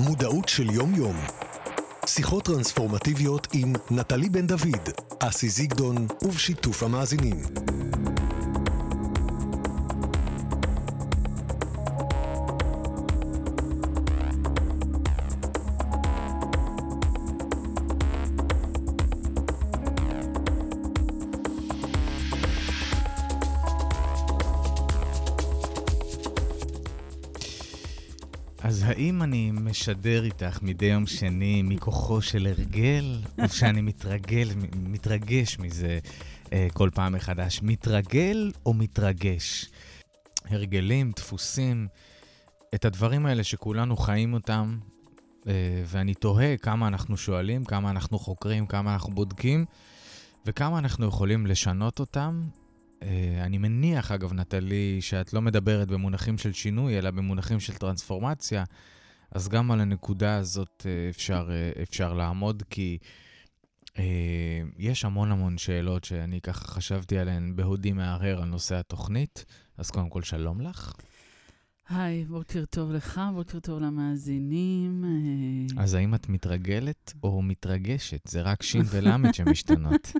[0.00, 1.16] מודעות של יום-יום.
[2.06, 4.88] שיחות טרנספורמטיביות עם נטלי בן דוד,
[5.18, 7.36] אסי זיגדון ובשיתוף המאזינים.
[29.80, 35.98] משדר איתך מדי יום שני מכוחו של הרגל, או שאני מתרגל, מתרגש מזה
[36.52, 37.60] אה, כל פעם מחדש?
[37.62, 39.70] מתרגל או מתרגש?
[40.44, 41.88] הרגלים, דפוסים,
[42.74, 44.78] את הדברים האלה שכולנו חיים אותם,
[45.46, 45.52] אה,
[45.86, 49.64] ואני תוהה כמה אנחנו שואלים, כמה אנחנו חוקרים, כמה אנחנו בודקים,
[50.46, 52.42] וכמה אנחנו יכולים לשנות אותם,
[53.02, 53.08] אה,
[53.40, 58.64] אני מניח, אגב, נטלי, שאת לא מדברת במונחים של שינוי, אלא במונחים של טרנספורמציה,
[59.32, 62.98] אז גם על הנקודה הזאת אה, אפשר, אה, אפשר לעמוד, כי
[63.98, 64.04] אה,
[64.78, 69.44] יש המון המון שאלות שאני ככה חשבתי עליהן בהודי מהרהר על נושא התוכנית.
[69.78, 70.92] אז קודם כל, שלום לך.
[71.88, 75.04] היי, בוקר טוב לך, בוקר טוב למאזינים.
[75.78, 78.26] אז האם את מתרגלת או מתרגשת?
[78.26, 80.12] זה רק שין ולמד שמשתנות.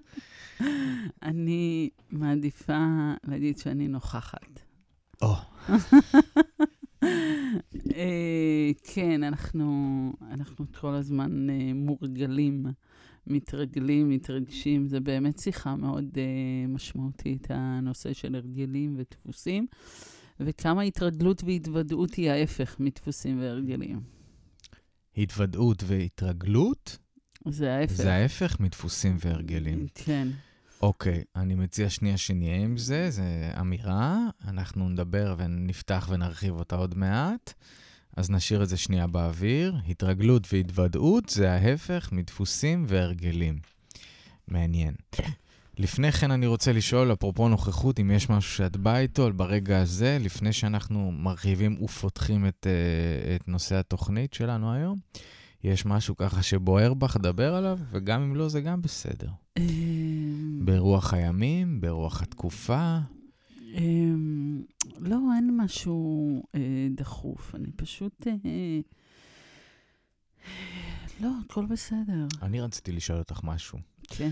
[1.22, 2.86] אני מעדיפה
[3.24, 4.60] להגיד שאני נוכחת.
[5.22, 5.34] או.
[7.94, 12.66] אה, כן, אנחנו, אנחנו כל הזמן אה, מורגלים,
[13.26, 14.86] מתרגלים, מתרגשים.
[14.86, 19.66] זה באמת שיחה מאוד uh, משמעותית, הנושא של הרגלים ודפוסים,
[20.40, 24.00] וכמה התרגלות והתוודעות היא ההפך מדפוסים והרגלים.
[25.16, 26.98] התוודעות והתרגלות?
[27.48, 27.94] זה ההפך.
[27.94, 29.86] זה ההפך מדפוסים והרגלים.
[29.94, 30.28] כן.
[30.80, 33.22] אוקיי, אני מציע שנייה שנהיה עם זה, זו
[33.60, 37.52] אמירה, אנחנו נדבר ונפתח ונרחיב אותה עוד מעט,
[38.16, 39.76] אז נשאיר את זה שנייה באוויר.
[39.88, 43.58] התרגלות והתוודעות זה ההפך מדפוסים והרגלים.
[44.48, 44.94] מעניין.
[45.78, 50.18] לפני כן אני רוצה לשאול, אפרופו נוכחות, אם יש משהו שאת באה איתו ברגע הזה,
[50.20, 54.98] לפני שאנחנו מרחיבים ופותחים את, uh, את נושא התוכנית שלנו היום,
[55.64, 59.28] יש משהו ככה שבוער בך, דבר עליו, וגם אם לא, זה גם בסדר.
[59.58, 62.98] אמ, ברוח הימים, ברוח התקופה?
[63.74, 64.62] אמ,
[64.98, 67.54] לא, אין משהו אה, דחוף.
[67.54, 68.26] אני פשוט...
[68.26, 68.80] אה,
[71.20, 72.26] לא, הכל בסדר.
[72.42, 73.78] אני רציתי לשאול אותך משהו.
[74.08, 74.30] כן.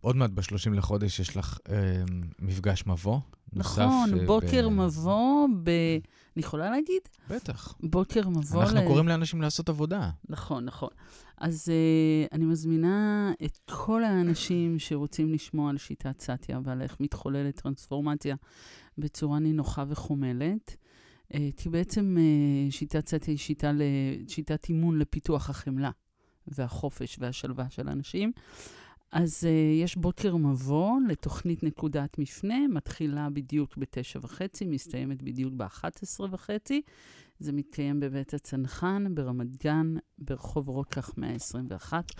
[0.00, 2.02] עוד מעט ב-30 לחודש יש לך אה,
[2.38, 3.20] מפגש מבוא.
[3.52, 4.72] נכון, נוסף, בוקר ב...
[4.72, 5.70] מבוא ב...
[6.36, 7.02] אני יכולה להגיד?
[7.30, 7.74] בטח.
[7.80, 8.86] בוקר מבוא אנחנו ל...
[8.86, 10.10] קוראים לאנשים לעשות עבודה.
[10.28, 10.88] נכון, נכון.
[11.40, 17.60] אז uh, אני מזמינה את כל האנשים שרוצים לשמוע על שיטת סאטיה ועל איך מתחוללת
[17.60, 18.36] טרנספורמציה
[18.98, 20.76] בצורה נינוחה וחומלת.
[21.32, 23.82] Uh, כי בעצם uh, שיטת סאטיה היא שיטה ל...
[24.28, 25.90] שיטת אימון לפיתוח החמלה
[26.46, 28.32] והחופש והשלווה של אנשים.
[29.12, 36.02] אז uh, יש בוקר מבוא לתוכנית נקודת מפנה, מתחילה בדיוק בתשע וחצי, מסתיימת בדיוק באחת
[36.02, 36.82] עשרה וחצי.
[37.40, 42.12] זה מתקיים בבית הצנחן, ברמת גן, ברחוב רוקח 121,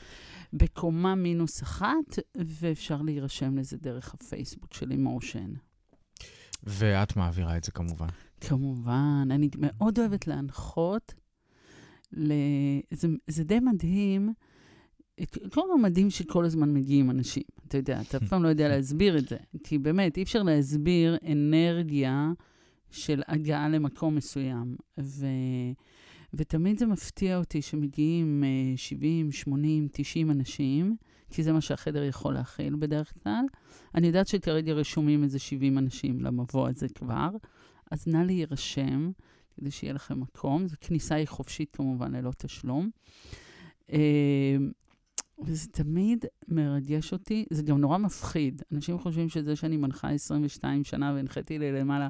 [0.52, 5.52] בקומה מינוס אחת, ואפשר להירשם לזה דרך הפייסבוק של אמושן.
[6.62, 8.06] ואת מעבירה את זה כמובן.
[8.40, 9.28] כמובן.
[9.30, 11.14] אני מאוד אוהבת להנחות.
[12.12, 12.32] ל...
[12.90, 14.32] זה, זה די מדהים.
[15.26, 17.42] קודם כל מדהים שכל הזמן מגיעים אנשים.
[17.68, 19.36] אתה יודע, אתה אף פעם לא יודע להסביר את זה.
[19.64, 22.32] כי באמת, אי אפשר להסביר אנרגיה
[22.90, 24.76] של הגעה למקום מסוים.
[25.00, 25.26] ו...
[26.34, 28.44] ותמיד זה מפתיע אותי שמגיעים
[28.76, 30.96] 70, 80, 90 אנשים,
[31.30, 33.44] כי זה מה שהחדר יכול להכיל בדרך כלל.
[33.94, 37.28] אני יודעת שכרגע רשומים איזה 70 אנשים למבוא הזה כבר,
[37.90, 39.10] אז נא להירשם
[39.56, 40.68] כדי שיהיה לכם מקום.
[40.68, 42.90] זו כניסה היא חופשית כמובן, ללא תשלום.
[43.92, 44.56] אה,
[45.44, 48.62] וזה תמיד מרגש אותי, זה גם נורא מפחיד.
[48.72, 52.08] אנשים חושבים שזה שאני מנחה 22 שנה והנחיתי ללמעלה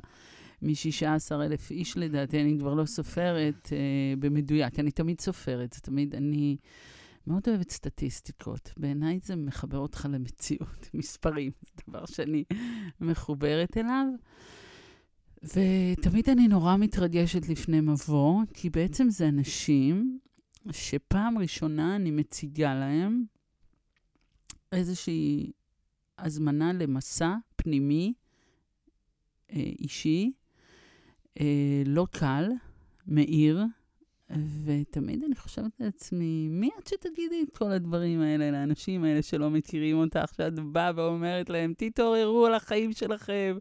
[0.62, 6.14] מ-16 אלף איש לדעתי, אני כבר לא סופרת אה, במדויק, אני תמיד סופרת, זה תמיד,
[6.14, 6.56] אני
[7.26, 8.72] מאוד אוהבת סטטיסטיקות.
[8.76, 12.44] בעיניי זה מחבר אותך למציאות, מספרים, זה דבר שאני
[13.00, 14.06] מחוברת אליו.
[15.42, 20.18] ותמיד אני נורא מתרגשת לפני מבוא, כי בעצם זה אנשים
[20.70, 23.24] שפעם ראשונה אני מציגה להם
[24.72, 25.52] איזושהי
[26.18, 28.14] הזמנה למסע פנימי,
[29.50, 30.32] אה, אישי,
[31.40, 32.44] אה, לא קל,
[33.06, 33.64] מאיר,
[34.64, 39.96] ותמיד אני חושבת לעצמי, מי את שתגידי את כל הדברים האלה לאנשים האלה שלא מכירים
[39.96, 43.58] אותך, שאת באה ואומרת להם, תתעוררו על החיים שלכם,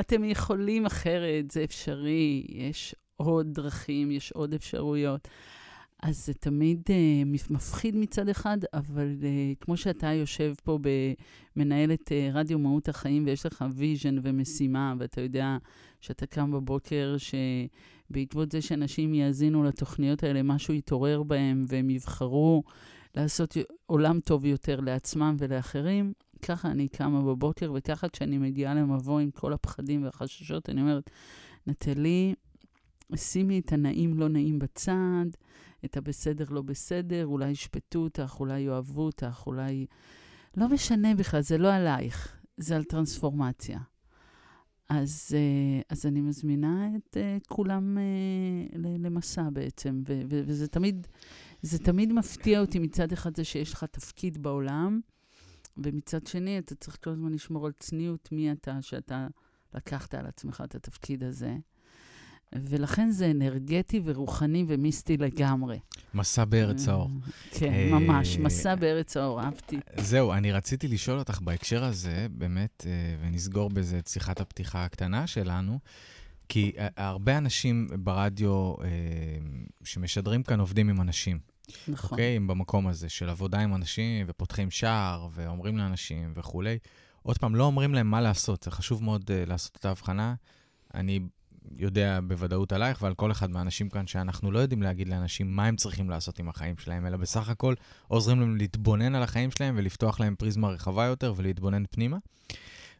[0.00, 5.28] אתם יכולים אחרת, זה אפשרי, יש עוד דרכים, יש עוד אפשרויות.
[6.02, 10.78] אז זה תמיד uh, מפחיד מצד אחד, אבל uh, כמו שאתה יושב פה
[11.56, 15.56] במנהלת uh, רדיו מהות החיים, ויש לך vision ומשימה, ואתה יודע
[16.00, 22.62] שאתה קם בבוקר, שבעקבות זה שאנשים יאזינו לתוכניות האלה, משהו יתעורר בהם, והם יבחרו
[23.16, 23.56] לעשות
[23.86, 26.12] עולם טוב יותר לעצמם ולאחרים,
[26.42, 31.10] ככה אני קמה בבוקר, וככה כשאני מגיעה למבוא עם כל הפחדים והחששות, אני אומרת,
[31.66, 32.34] נטלי,
[33.16, 35.26] שימי את הנעים לא נעים בצד,
[35.84, 39.86] את הבסדר לא בסדר, אולי ישפטו אותך, אולי יאהבו אותך, אולי...
[40.56, 43.78] לא משנה בכלל, זה לא עלייך, זה על טרנספורמציה.
[44.88, 51.06] אז, אה, אז אני מזמינה את אה, כולם אה, למסע בעצם, ו- ו- וזה תמיד,
[51.84, 55.00] תמיד מפתיע אותי מצד אחד זה שיש לך תפקיד בעולם,
[55.76, 59.26] ומצד שני אתה צריך כל הזמן לשמור על צניעות מי אתה, שאתה
[59.74, 61.56] לקחת על עצמך את התפקיד הזה.
[62.52, 65.78] ולכן זה אנרגטי ורוחני ומיסטי לגמרי.
[66.14, 67.10] מסע בארץ האור.
[67.50, 69.80] כן, אה, ממש, מסע בארץ האור, אהבתי.
[69.96, 75.26] זהו, אני רציתי לשאול אותך בהקשר הזה, באמת, אה, ונסגור בזה את שיחת הפתיחה הקטנה
[75.26, 75.78] שלנו,
[76.48, 78.86] כי הרבה אנשים ברדיו אה,
[79.84, 81.38] שמשדרים כאן עובדים עם אנשים.
[81.88, 82.10] נכון.
[82.10, 82.36] אוקיי?
[82.36, 86.78] הם במקום הזה של עבודה עם אנשים, ופותחים שער, ואומרים לאנשים וכולי.
[87.22, 90.34] עוד פעם, לא אומרים להם מה לעשות, זה חשוב מאוד לעשות את ההבחנה.
[90.94, 91.20] אני
[91.76, 95.76] יודע בוודאות עלייך ועל כל אחד מהאנשים כאן, שאנחנו לא יודעים להגיד לאנשים מה הם
[95.76, 97.74] צריכים לעשות עם החיים שלהם, אלא בסך הכל
[98.08, 102.16] עוזרים להם להתבונן על החיים שלהם ולפתוח להם פריזמה רחבה יותר ולהתבונן פנימה.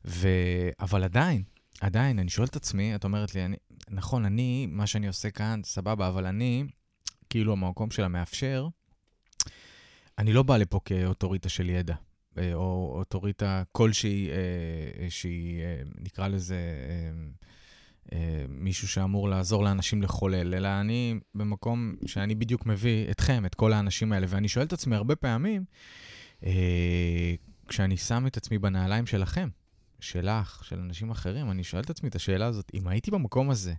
[0.05, 0.29] ו...
[0.81, 1.43] אבל עדיין,
[1.81, 3.56] עדיין, אני שואל את עצמי, את אומרת לי, אני,
[3.91, 6.65] נכון, אני, מה שאני עושה כאן, סבבה, אבל אני,
[7.31, 8.69] כאילו המקום של המאפשר,
[10.19, 11.94] אני לא בא לפה כאוטוריטה של ידע.
[12.38, 17.11] אה, או אוטוריטה כלשהי, אה, שהיא, אה, נקרא לזה, אה,
[18.49, 24.12] מישהו שאמור לעזור לאנשים לחולל, אלא אני במקום שאני בדיוק מביא אתכם, את כל האנשים
[24.12, 25.64] האלה, ואני שואל את עצמי הרבה פעמים,
[26.44, 27.34] אה,
[27.69, 29.49] כשאני שם את עצמי בנעליים שלכם,
[30.00, 33.75] שלך, של אנשים אחרים, אני שואל את עצמי את השאלה הזאת, אם הייתי במקום הזה,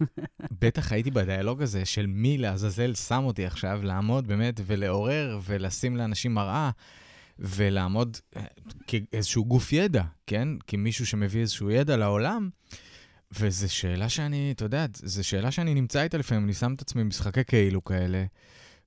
[0.62, 6.34] בטח הייתי בדיאלוג הזה של מי לעזאזל שם אותי עכשיו לעמוד באמת ולעורר ולשים לאנשים
[6.34, 6.70] מראה.
[7.38, 8.44] ולעמוד אה,
[8.86, 10.48] כאיזשהו גוף ידע, כן?
[10.66, 12.50] כמישהו שמביא איזשהו ידע לעולם,
[13.32, 17.04] וזו שאלה שאני, אתה יודע, זו שאלה שאני נמצא איתה לפעמים, אני שם את עצמי
[17.04, 18.24] במשחקי כאילו כאלה,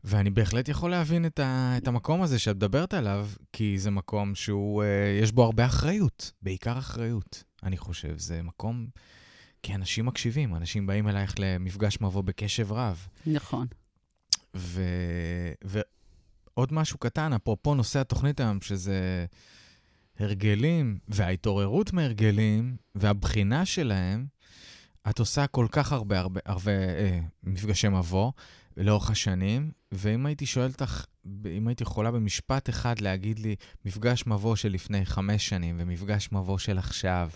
[0.04, 4.36] ואני בהחלט יכול להבין את, ה, את המקום הזה שאת מדברת עליו, כי זה מקום
[4.36, 8.18] שהוא, אה, יש בו הרבה אחריות, בעיקר אחריות, אני חושב.
[8.18, 8.88] זה מקום,
[9.64, 13.08] כי אנשים מקשיבים, אנשים באים אלייך למפגש מבוא בקשב רב.
[13.26, 13.68] נכון.
[14.56, 14.82] ו,
[15.64, 19.26] ועוד משהו קטן, אפרופו נושא התוכנית היום, שזה...
[20.20, 24.26] הרגלים וההתעוררות מהרגלים והבחינה שלהם,
[25.10, 28.32] את עושה כל כך הרבה, הרבה, הרבה אה, מפגשי מבוא
[28.78, 31.06] לאורך השנים, ואם הייתי שואל אותך,
[31.58, 33.56] אם הייתי יכולה במשפט אחד להגיד לי
[33.86, 37.30] מפגש מבוא של לפני חמש שנים ומפגש מבוא של עכשיו,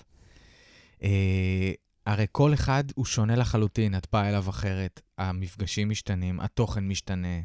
[1.04, 1.72] אה,
[2.06, 7.38] הרי כל אחד הוא שונה לחלוטין, את באה אליו אחרת, המפגשים משתנים, התוכן משתנה,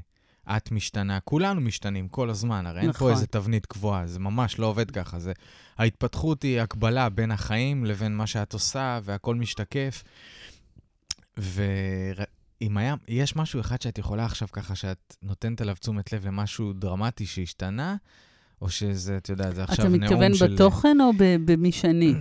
[0.56, 2.88] את משתנה, כולנו משתנים כל הזמן, הרי נכון.
[2.88, 3.10] אין פה נכון.
[3.10, 5.18] איזה תבנית קבועה, זה ממש לא עובד ככה.
[5.18, 5.32] זה,
[5.78, 10.04] ההתפתחות היא הקבלה בין החיים לבין מה שאת עושה, והכל משתקף.
[11.36, 16.72] ואם היה, יש משהו אחד שאת יכולה עכשיו ככה, שאת נותנת עליו תשומת לב למשהו
[16.72, 17.96] דרמטי שהשתנה,
[18.62, 20.04] או שזה, את יודעת, זה עכשיו נאום של...
[20.06, 21.10] אתה מתכוון בתוכן או
[21.44, 22.14] במי שאני?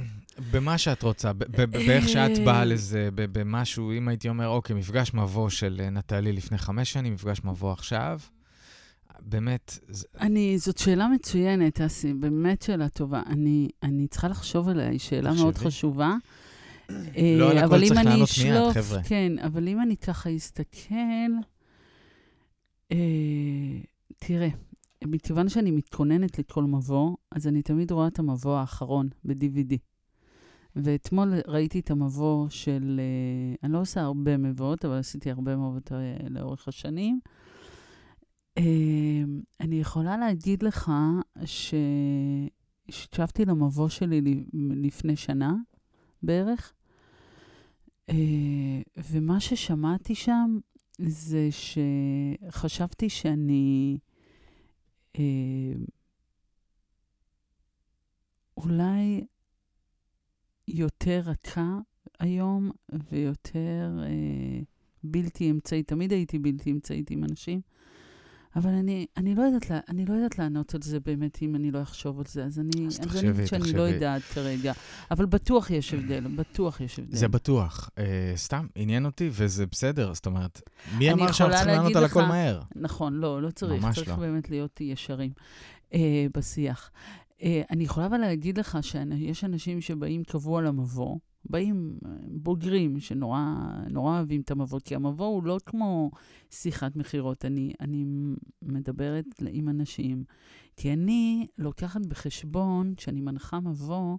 [0.51, 5.81] במה שאת רוצה, באיך שאת באה לזה, במשהו, אם הייתי אומר, אוקיי, מפגש מבוא של
[5.83, 8.19] אה, נטלי לפני חמש שנים, מפגש מבוא עכשיו,
[9.21, 9.79] באמת...
[10.19, 13.21] אני, זאת שאלה מצוינת, אסי, באמת שאלה טובה.
[13.25, 15.43] אני, אני צריכה לחשוב עליה, היא שאלה תחשבי.
[15.43, 16.15] מאוד חשובה.
[17.17, 19.03] לא על הכל צריך לענות מיד, חבר'ה.
[19.03, 20.93] כן, אבל אם אני ככה אסתכל...
[22.91, 22.97] אה,
[24.17, 24.49] תראה,
[25.05, 29.77] מכיוון שאני מתכוננת לכל מבוא, אז אני תמיד רואה את המבוא האחרון ב-DVD.
[30.83, 35.91] ואתמול ראיתי את המבוא של, אה, אני לא עושה הרבה מבואות, אבל עשיתי הרבה מבואות
[35.91, 37.19] אה, לאורך השנים.
[38.57, 38.63] אה,
[39.59, 40.91] אני יכולה להגיד לך
[42.89, 45.55] שהקשבתי למבוא שלי לפני שנה
[46.23, 46.73] בערך,
[48.97, 50.59] ומה ששמעתי שם
[50.99, 53.97] זה שחשבתי שאני
[58.57, 59.21] אולי
[60.67, 61.77] יותר רכה
[62.19, 62.71] היום
[63.11, 64.59] ויותר אה,
[65.03, 65.87] בלתי אמצעית.
[65.87, 67.61] תמיד הייתי בלתי אמצעית עם אנשים,
[68.55, 71.71] אבל אני, אני, לא יודעת, לה- אני לא יודעת לענות על זה באמת, אם אני
[71.71, 72.45] לא אחשוב על זה.
[72.45, 73.73] אז אני, אז אז אני תחשבי, שאני.
[73.73, 74.73] לא יודעת כרגע.
[75.11, 77.15] אבל בטוח יש הבדל, בטוח יש הבדל.
[77.17, 77.89] זה בטוח.
[77.97, 80.13] אה, סתם, עניין אותי, וזה בסדר.
[80.13, 80.61] זאת אומרת,
[80.97, 82.61] מי אמר שאנחנו צריכים לענות על הכל מהר?
[82.75, 83.83] נכון, לא, לא צריך.
[83.83, 84.15] ממש צריך לא.
[84.15, 85.31] באמת להיות ישרים
[85.93, 86.91] אה, בשיח.
[87.41, 91.17] אה, אני יכולה אבל להגיד לך שיש אנשים שבאים קבוע למבוא,
[91.49, 93.39] באים אה, בוגרים שנורא
[93.89, 96.11] נורא אוהבים את המבוא, כי המבוא הוא לא כמו
[96.51, 97.45] שיחת מכירות.
[97.45, 98.05] אני, אני
[98.61, 100.23] מדברת עם אנשים,
[100.77, 104.17] כי אני לוקחת בחשבון, כשאני מנחה מבוא,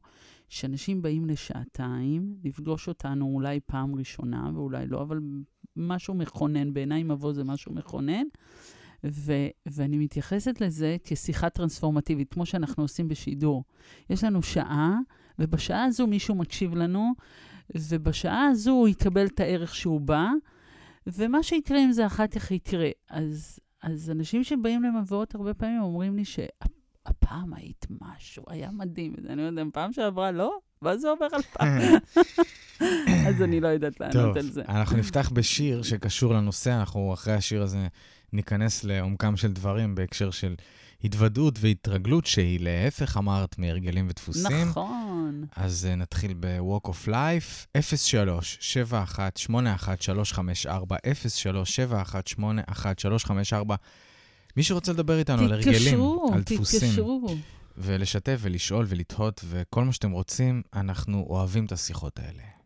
[0.48, 5.20] שאנשים באים לשעתיים, לפגוש אותנו אולי פעם ראשונה ואולי לא, אבל
[5.76, 8.24] משהו מכונן, בעיניי מבוא זה משהו מכונן.
[9.04, 13.64] ו- ואני מתייחסת לזה כשיחה טרנספורמטיבית, כמו שאנחנו עושים בשידור.
[14.10, 14.98] יש לנו שעה,
[15.38, 17.12] ובשעה הזו מישהו מקשיב לנו,
[17.74, 20.26] ובשעה הזו הוא יקבל את הערך שהוא בא,
[21.06, 22.90] ומה שיקרה עם זה אחר כך יקרה.
[23.10, 29.14] אז, אז אנשים שבאים למבואות הרבה פעמים אומרים לי שהפעם היית משהו, היה מדהים.
[29.28, 30.58] אני לא פעם שעברה לא?
[30.82, 31.78] מה זה אומר על פעם?
[33.28, 34.62] אז אני לא יודעת לענות טוב, על זה.
[34.68, 37.86] אנחנו נפתח בשיר שקשור לנושא, אנחנו אחרי השיר הזה
[38.32, 40.54] ניכנס לעומקם של דברים בהקשר של
[41.04, 44.68] התוודעות והתרגלות, שהיא להפך אמרת מהרגלים ודפוסים.
[44.68, 45.44] נכון.
[45.56, 50.96] אז uh, נתחיל ב-Walk of Life, 03 71 81 354
[51.28, 53.76] 03 71 81 354
[54.56, 57.36] מי שרוצה לדבר איתנו על הרגלים, תתקשרו, על דפוסים, תתקשרו.
[57.76, 62.57] ולשתף ולשאול ולתהות וכל מה שאתם רוצים, אנחנו אוהבים את השיחות האלה.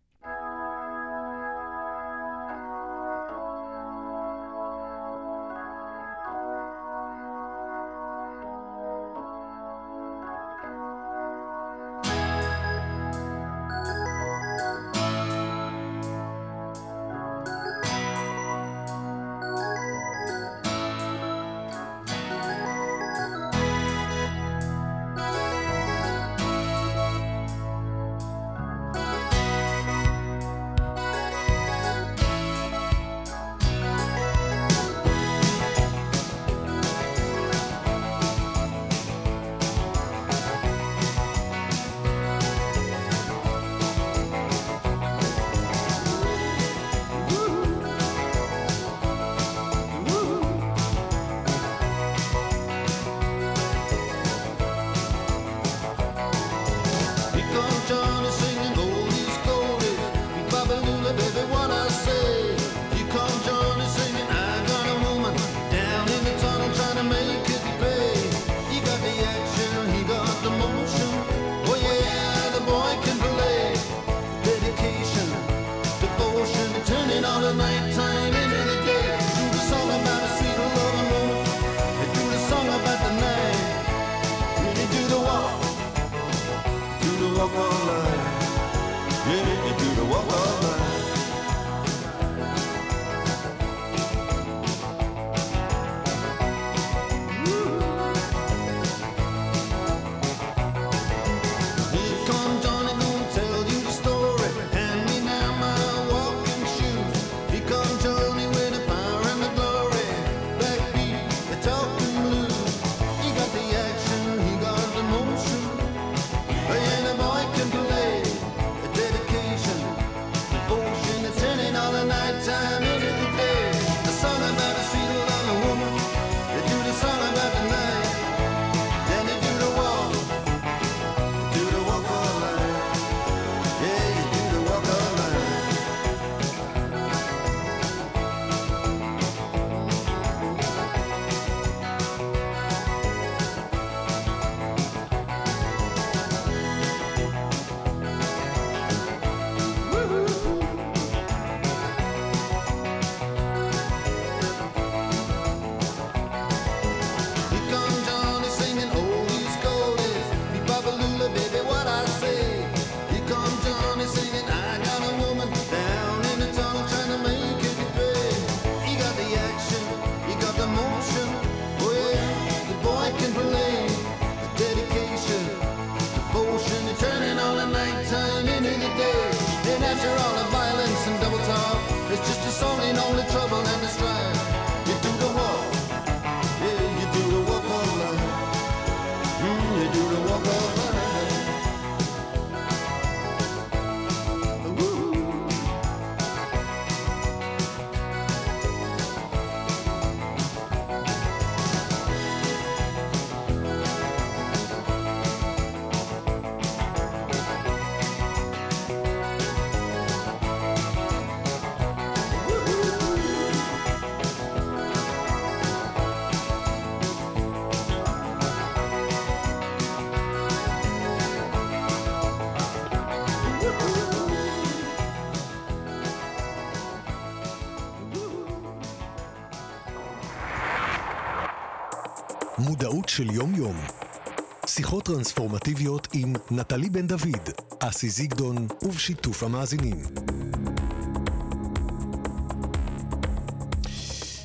[234.92, 237.48] שיחות טרנספורמטיביות עם נטלי בן דוד,
[237.80, 239.96] אסי זיגדון ובשיתוף המאזינים.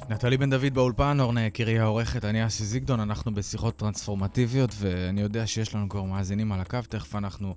[0.09, 5.47] נטלי בן דוד באולפן, אורנה יקירי העורכת, אני אסי זיגדון, אנחנו בשיחות טרנספורמטיביות, ואני יודע
[5.47, 7.55] שיש לנו כבר מאזינים על הקו, תכף אנחנו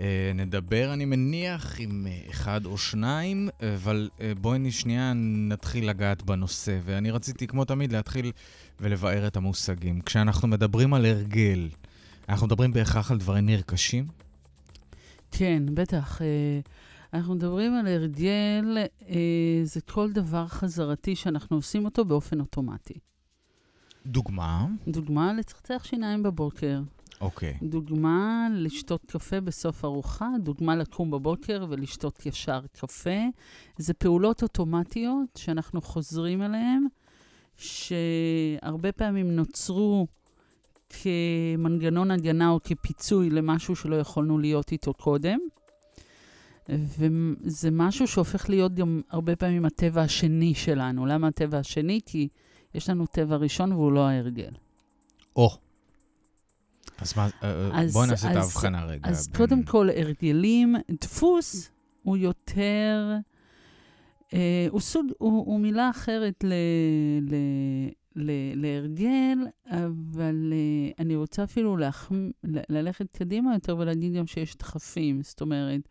[0.00, 6.22] אה, נדבר, אני מניח, עם אה, אחד או שניים, אבל אה, בואי שנייה נתחיל לגעת
[6.22, 8.32] בנושא, ואני רציתי, כמו תמיד, להתחיל
[8.80, 10.00] ולבאר את המושגים.
[10.00, 11.68] כשאנחנו מדברים על הרגל,
[12.28, 14.06] אנחנו מדברים בהכרח על דברים נרכשים?
[15.30, 16.22] כן, בטח.
[16.22, 16.60] אה,
[17.12, 22.98] אנחנו מדברים על הרגל, אה, זה כל דבר חזרתי שאנחנו עושים אותו באופן אוטומטי.
[24.06, 24.66] דוגמה?
[24.88, 26.80] דוגמה, לצחצח שיניים בבוקר.
[27.20, 27.58] אוקיי.
[27.62, 33.20] דוגמה, לשתות קפה בסוף ארוחה, דוגמה לקום בבוקר ולשתות ישר קפה.
[33.78, 36.86] זה פעולות אוטומטיות שאנחנו חוזרים אליהן,
[37.56, 40.06] שהרבה פעמים נוצרו
[40.90, 45.38] כמנגנון הגנה או כפיצוי למשהו שלא יכולנו להיות איתו קודם.
[46.68, 51.06] וזה משהו שהופך להיות גם הרבה פעמים הטבע השני שלנו.
[51.06, 52.00] למה הטבע השני?
[52.06, 52.28] כי
[52.74, 54.52] יש לנו טבע ראשון והוא לא ההרגל.
[55.36, 55.50] או.
[56.98, 59.08] אז מה, אה, אה, בואי נעשה את ההבחנה רגע.
[59.08, 59.36] אז בין...
[59.36, 61.70] קודם כל, הרגלים, דפוס
[62.02, 63.14] הוא יותר,
[64.34, 66.52] אה, הוא, סוג, הוא, הוא מילה אחרת ל,
[67.22, 67.34] ל,
[68.54, 72.12] להרגל, אבל אה, אני רוצה אפילו להח...
[72.68, 75.22] ללכת קדימה יותר ולהגיד גם שיש דחפים.
[75.22, 75.88] זאת אומרת,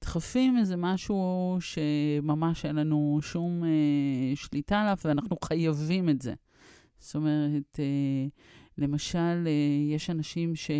[0.00, 6.34] דחפים זה משהו שממש אין לנו שום אה, שליטה עליו, ואנחנו חייבים את זה.
[6.98, 8.26] זאת אומרת, אה,
[8.78, 10.70] למשל, אה, יש אנשים ש...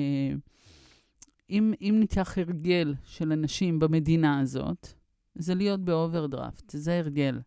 [1.51, 4.89] אם, אם ניקח הרגל של אנשים במדינה הזאת,
[5.35, 7.41] זה להיות באוברדרפט, זה הרגל.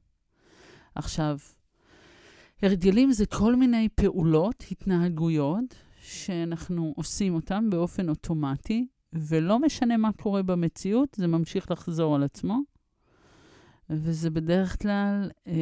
[0.96, 1.38] עכשיו,
[2.62, 10.44] הרגלים זה כל מיני פעולות, התנהגויות, שאנחנו עושים אותן באופן אוטומטי, ולא משנה מה קורה
[10.44, 12.60] במציאות, זה ממשיך לחזור על עצמו.
[13.90, 15.54] וזה בדרך כלל, אה,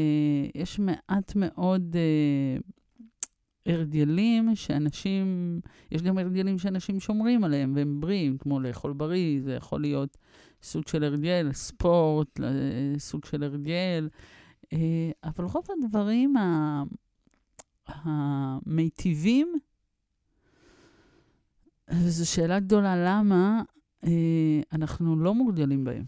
[0.55, 2.57] יש מעט מאוד אה,
[3.73, 5.59] הרגלים שאנשים,
[5.91, 10.17] יש גם הרגלים שאנשים שומרים עליהם והם בריאים, כמו לאכול בריא, זה יכול להיות
[10.63, 14.38] סוג של הרגל, ספורט, אה, סוג של הרגל, אה,
[15.23, 16.33] אבל רוב הדברים
[17.87, 19.53] המיטיבים,
[21.89, 23.61] וזו שאלה גדולה, למה
[24.03, 26.03] אה, אנחנו לא מורגלים בהם.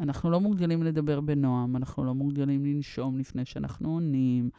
[0.00, 4.50] אנחנו לא מורגלים לדבר בנועם, אנחנו לא מורגלים לנשום לפני שאנחנו עונים,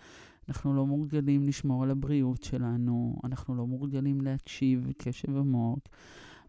[0.48, 5.80] אנחנו לא מורגלים לשמור על הבריאות שלנו, אנחנו לא מורגלים להקשיב קשב עמוק,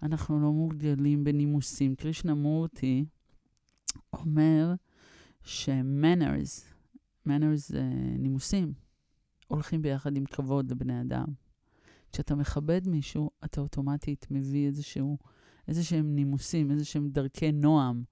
[0.02, 1.94] אנחנו לא מורגלים בנימוסים.
[1.94, 3.04] קרישנה מורטי
[4.12, 4.74] אומר
[5.44, 6.74] ש-manners,
[7.28, 7.82] manners זה
[8.18, 8.72] נימוסים,
[9.48, 11.26] הולכים ביחד עם כבוד לבני אדם.
[12.12, 15.18] כשאתה מכבד מישהו, אתה אוטומטית מביא איזשהו,
[15.68, 18.02] איזה שהם נימוסים, איזה שהם דרכי נועם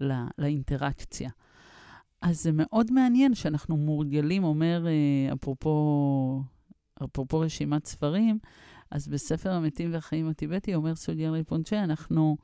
[0.00, 1.30] לא, לאינטראקציה.
[2.22, 6.42] אז זה מאוד מעניין שאנחנו מורגלים, אומר, אה, אפרופו,
[7.04, 8.38] אפרופו רשימת ספרים,
[8.90, 12.36] אז בספר המתים והחיים הטיבטי אומר סוגיאר ריפונצ'ה, אנחנו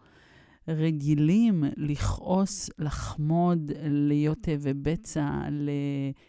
[0.76, 5.40] רגילים לכעוס, לחמוד, להיות תאבי בצע,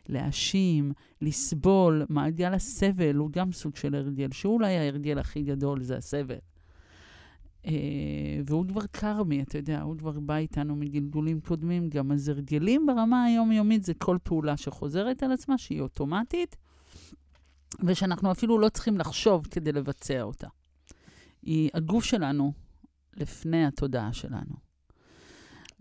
[0.09, 2.05] להאשים, לסבול.
[2.09, 6.35] מעגל הסבל הוא גם סוג של הרגל, שהוא אולי ההרגל הכי גדול, זה הסבל.
[7.63, 7.69] Uh,
[8.45, 12.11] והוא כבר קרמי, אתה יודע, הוא כבר בא איתנו מגלגולים קודמים גם.
[12.11, 16.55] אז הרגלים ברמה היומיומית זה כל פעולה שחוזרת על עצמה, שהיא אוטומטית,
[17.83, 20.47] ושאנחנו אפילו לא צריכים לחשוב כדי לבצע אותה.
[21.43, 22.53] היא, הגוף שלנו
[23.17, 24.55] לפני התודעה שלנו.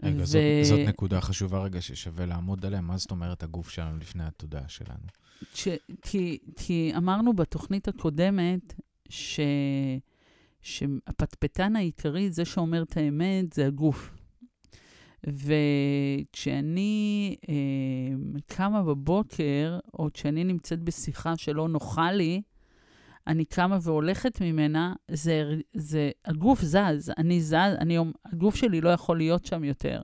[0.02, 0.26] רגע, ו...
[0.26, 2.80] זאת, זאת נקודה חשובה רגע ששווה לעמוד עליה.
[2.80, 5.06] מה זאת אומרת הגוף שלנו לפני התודעה שלנו?
[5.54, 5.68] ש...
[6.02, 8.74] כי, כי אמרנו בתוכנית הקודמת
[9.08, 9.40] ש...
[10.62, 14.10] שהפטפטן העיקרי, זה שאומר את האמת, זה הגוף.
[15.26, 17.54] וכשאני אה,
[18.46, 22.42] קמה בבוקר, או כשאני נמצאת בשיחה שלא נוחה לי,
[23.30, 27.98] אני קמה והולכת ממנה, זה, זה, הגוף זז, אני זז, אני,
[28.32, 30.00] הגוף שלי לא יכול להיות שם יותר.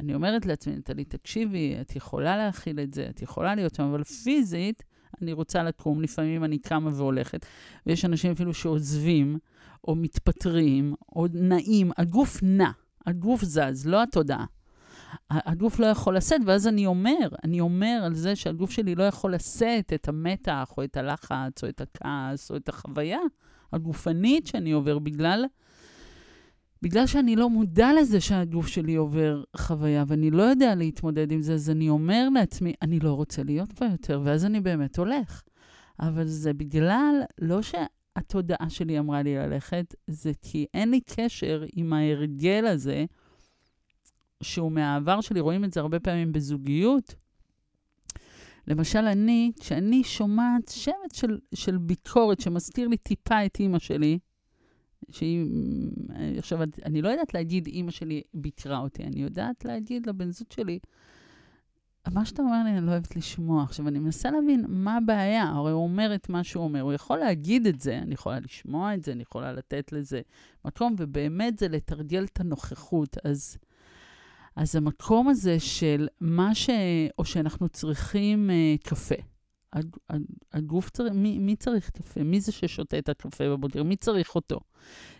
[0.00, 4.04] אני אומרת לעצמי, נטלי, תקשיבי, את יכולה להכיל את זה, את יכולה להיות שם, אבל
[4.04, 4.82] פיזית,
[5.22, 7.46] אני רוצה לקום, לפעמים אני קמה והולכת,
[7.86, 9.38] ויש אנשים אפילו שעוזבים,
[9.88, 12.70] או מתפטרים, או נעים, הגוף נע,
[13.06, 14.44] הגוף זז, לא התודעה.
[15.30, 19.34] הגוף לא יכול לשאת, ואז אני אומר, אני אומר על זה שהגוף שלי לא יכול
[19.34, 23.18] לשאת את המתח, או את הלחץ, או את הכעס, או את החוויה
[23.72, 25.44] הגופנית שאני עובר בגלל,
[26.82, 31.54] בגלל שאני לא מודע לזה שהגוף שלי עובר חוויה, ואני לא יודע להתמודד עם זה,
[31.54, 35.42] אז אני אומר לעצמי, אני לא רוצה להיות פה יותר, ואז אני באמת הולך.
[36.00, 41.92] אבל זה בגלל, לא שהתודעה שלי אמרה לי ללכת, זה כי אין לי קשר עם
[41.92, 43.04] ההרגל הזה,
[44.42, 47.14] שהוא מהעבר שלי, רואים את זה הרבה פעמים בזוגיות.
[48.66, 54.18] למשל, אני, כשאני שומעת שמץ של, של ביקורת שמזכיר לי טיפה את אימא שלי,
[55.10, 55.46] שהיא,
[56.38, 60.78] עכשיו, אני לא יודעת להגיד, אימא שלי ביקרה אותי, אני יודעת להגיד לבן זוג שלי,
[62.10, 63.62] מה שאתה אומר לי, אני לא אוהבת לשמוע.
[63.62, 65.48] עכשיו, אני מנסה להבין מה הבעיה.
[65.48, 66.80] הרי הוא אומר את מה שהוא אומר.
[66.80, 70.20] הוא יכול להגיד את זה, אני יכולה לשמוע את זה, אני יכולה לתת לזה
[70.64, 73.16] מקום, ובאמת זה לתרגל את הנוכחות.
[73.24, 73.58] אז,
[74.56, 76.70] אז המקום הזה של מה ש...
[77.18, 79.14] או שאנחנו צריכים אה, קפה.
[80.52, 82.22] הגוף צריך, מי, מי צריך קפה?
[82.22, 83.82] מי זה ששותה את הקפה בבוקר?
[83.82, 84.60] מי צריך אותו?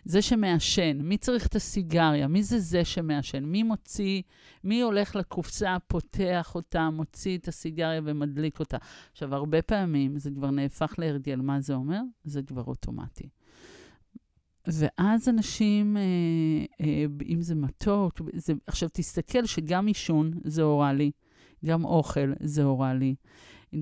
[0.05, 2.27] זה שמעשן, מי צריך את הסיגריה?
[2.27, 3.43] מי זה זה שמעשן?
[3.43, 4.21] מי מוציא,
[4.63, 8.77] מי הולך לקופסה, פותח אותה, מוציא את הסיגריה ומדליק אותה?
[9.11, 11.35] עכשיו, הרבה פעמים זה כבר נהפך להרגל.
[11.35, 12.01] מה זה אומר?
[12.23, 13.29] זה כבר אוטומטי.
[14.67, 16.01] ואז אנשים, אה,
[16.85, 21.11] אה, אם זה מתוק, זה, עכשיו תסתכל שגם עישון זה אוראלי,
[21.65, 23.15] גם אוכל זה אוראלי.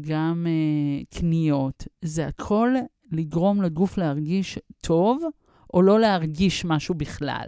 [0.01, 2.73] גם uh, קניות, זה הכל
[3.11, 5.23] לגרום לגוף להרגיש טוב,
[5.73, 7.47] או לא להרגיש משהו בכלל.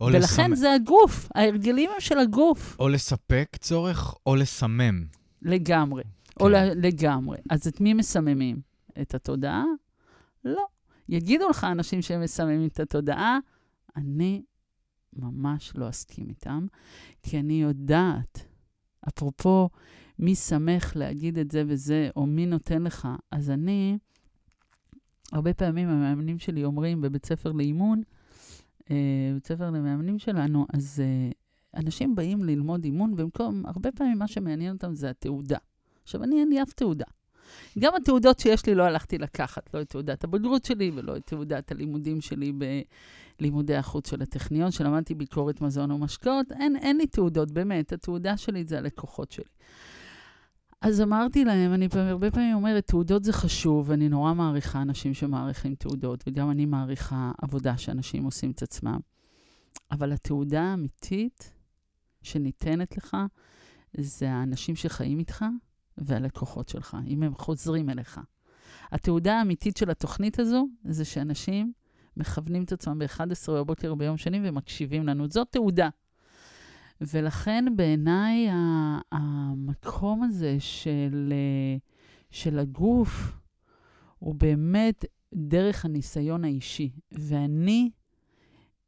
[0.00, 0.54] ולכן לסמ...
[0.54, 2.76] זה הגוף, ההרגלים הם של הגוף.
[2.78, 5.04] או לספק צורך, או לסמם.
[5.42, 6.44] לגמרי, כן.
[6.44, 7.36] או לגמרי.
[7.50, 8.60] אז את מי מסממים?
[9.02, 9.64] את התודעה?
[10.44, 10.64] לא.
[11.08, 13.38] יגידו לך אנשים שהם מסממים את התודעה,
[13.96, 14.42] אני
[15.12, 16.66] ממש לא אסכים איתם,
[17.22, 18.46] כי אני יודעת,
[19.08, 19.68] אפרופו
[20.18, 23.08] מי שמח להגיד את זה וזה, או מי נותן לך.
[23.30, 23.98] אז אני,
[25.32, 28.02] הרבה פעמים המאמנים שלי אומרים בבית ספר לאימון,
[28.90, 31.30] אה, בית ספר למאמנים שלנו, אז אה,
[31.80, 35.58] אנשים באים ללמוד אימון, במקום, הרבה פעמים מה שמעניין אותם זה התעודה.
[36.02, 37.06] עכשיו, אני אין לי אף תעודה.
[37.78, 41.72] גם התעודות שיש לי לא הלכתי לקחת, לא את תעודת הבגרות שלי ולא את תעודת
[41.72, 42.52] הלימודים שלי
[43.40, 46.52] בלימודי החוץ של הטכניון, שלמדתי ביקורת מזון ומשקאות.
[46.52, 49.44] אין, אין לי תעודות, באמת, התעודה שלי זה הלקוחות שלי.
[50.80, 55.74] אז אמרתי להם, אני הרבה פעמים אומרת, תעודות זה חשוב, ואני נורא מעריכה אנשים שמעריכים
[55.74, 58.98] תעודות, וגם אני מעריכה עבודה שאנשים עושים את עצמם.
[59.90, 61.52] אבל התעודה האמיתית
[62.22, 63.16] שניתנת לך,
[63.98, 65.44] זה האנשים שחיים איתך
[65.98, 68.20] והלקוחות שלך, אם הם חוזרים אליך.
[68.92, 71.72] התעודה האמיתית של התוכנית הזו, זה שאנשים
[72.16, 75.28] מכוונים את עצמם ב-11 בבוקר ביום שני ומקשיבים לנו.
[75.28, 75.88] זאת תעודה.
[77.00, 78.48] ולכן בעיניי
[79.12, 81.32] המקום הזה של,
[82.30, 83.38] של הגוף
[84.18, 85.04] הוא באמת
[85.34, 86.90] דרך הניסיון האישי.
[87.12, 87.90] ואני,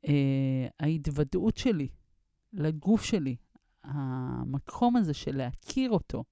[0.09, 1.89] אה, ההתוודעות שלי
[2.53, 3.37] לגוף שלי,
[3.85, 6.25] המקום הזה של להכיר אותו,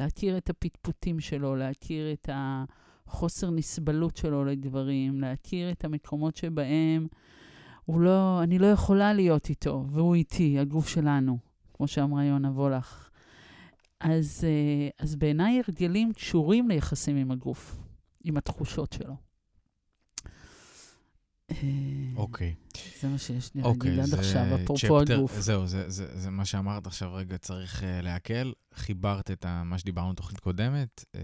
[0.00, 7.06] להכיר את הפטפוטים שלו, להכיר את החוסר נסבלות שלו לדברים, להכיר את המקומות שבהם
[7.84, 11.38] הוא לא, אני לא יכולה להיות איתו, והוא איתי, הגוף שלנו,
[11.74, 13.10] כמו שאמרה יונה וולך.
[14.00, 17.76] אז, אה, אז בעיניי הרגלים קשורים ליחסים עם הגוף,
[18.24, 19.31] עם התחושות שלו.
[21.62, 22.54] אה, אוקיי.
[23.00, 25.40] זה מה שיש לי להגיד אוקיי, עד עכשיו, אפרופו הגוף.
[25.40, 28.52] זהו, זה, זה, זה מה שאמרת עכשיו, רגע, צריך uh, להקל.
[28.74, 31.16] חיברת את מה שדיברנו בתוכנית קודמת, uh,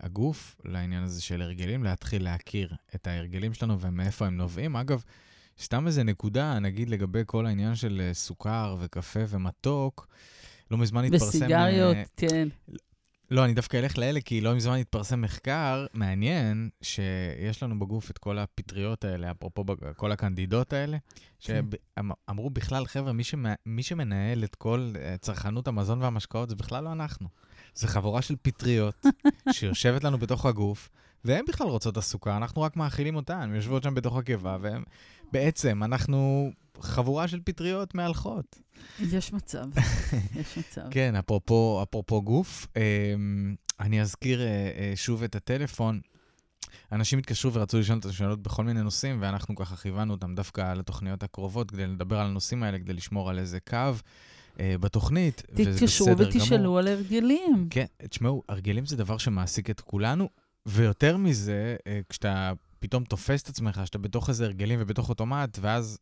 [0.00, 4.76] הגוף, לעניין הזה של הרגלים, להתחיל להכיר את ההרגלים שלנו ומאיפה הם נובעים.
[4.76, 5.04] אגב,
[5.60, 10.08] סתם איזה נקודה, נגיד לגבי כל העניין של אה, סוכר וקפה ומתוק,
[10.70, 11.28] לא מזמן התפרסם...
[11.28, 12.48] וסיגריות, כן.
[13.32, 18.18] לא, אני דווקא אלך לאלה, כי לא מזמן התפרסם מחקר מעניין, שיש לנו בגוף את
[18.18, 19.64] כל הפטריות האלה, אפרופו
[19.96, 20.96] כל הקנדידות האלה,
[21.40, 21.64] כן.
[22.28, 23.44] שאמרו בכלל, חבר'ה, מי, שמ...
[23.66, 27.28] מי שמנהל את כל אה, צרכנות המזון והמשקאות זה בכלל לא אנחנו.
[27.74, 29.06] זה חבורה של פטריות
[29.52, 30.88] שיושבת לנו בתוך הגוף,
[31.24, 34.82] והן בכלל רוצות את הסוכר, אנחנו רק מאכילים אותן, הן יושבות שם בתוך הקיבה, והן
[35.32, 36.50] בעצם, אנחנו
[36.82, 38.58] חבורה של פטריות מהלכות.
[39.00, 39.64] יש מצב,
[40.36, 40.82] יש מצב.
[40.90, 46.00] כן, אפרופו, אפרופו גוף, אמ, אני אזכיר אה, אה, שוב את הטלפון.
[46.92, 51.22] אנשים התקשרו ורצו לשאול את השאלות בכל מיני נושאים, ואנחנו ככה כיוונו אותם דווקא לתוכניות
[51.22, 53.76] הקרובות, כדי לדבר על הנושאים האלה, כדי לשמור על איזה קו.
[54.60, 56.24] אה, בתוכנית, וזה בסדר גמור.
[56.24, 57.66] תתקשרו ותשאלו על הרגלים.
[57.70, 60.28] כן, תשמעו, הרגלים זה דבר שמעסיק את כולנו,
[60.66, 61.76] ויותר מזה,
[62.08, 65.98] כשאתה פתאום תופס את עצמך, שאתה בתוך איזה הרגלים ובתוך אוטומט, ואז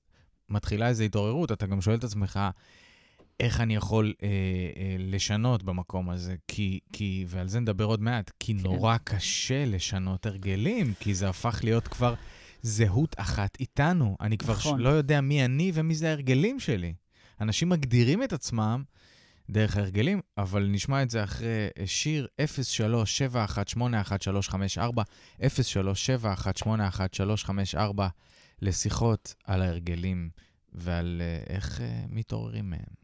[0.51, 2.41] מתחילה איזו התעוררות, אתה גם שואל את עצמך,
[3.41, 6.37] איך אני יכול אה, אה, לשנות במקום הזה?
[6.49, 8.63] כי, כי, ועל זה נדבר עוד מעט, כי כן.
[8.63, 12.15] נורא קשה לשנות הרגלים, כי זה הפך להיות כבר
[12.63, 14.17] זהות אחת איתנו.
[14.21, 14.81] אני כבר נכון.
[14.81, 16.95] לא יודע מי אני ומי זה ההרגלים שלי.
[17.41, 18.83] אנשים מגדירים את עצמם
[19.51, 22.27] דרך ההרגלים, אבל נשמע את זה אחרי אה, שיר
[24.79, 24.81] 03-7181354,
[25.41, 28.03] 03-7181354.
[28.63, 30.31] לשיחות על ההרגלים
[30.73, 33.01] ועל אה, איך אה, מתעוררים מהם.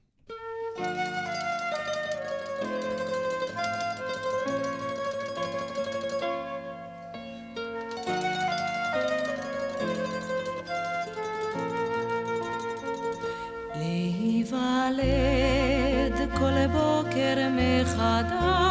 [14.57, 18.66] להיוולד כל בוקר מחדש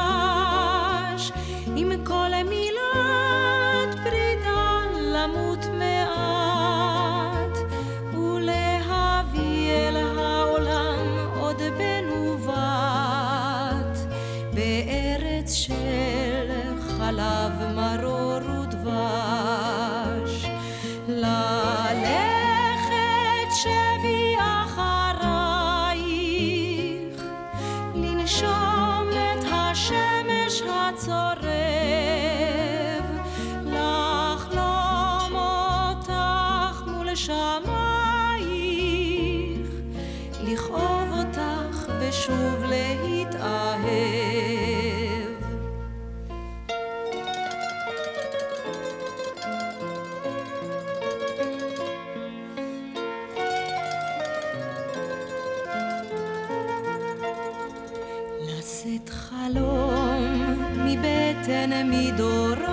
[61.76, 62.66] نمیدارد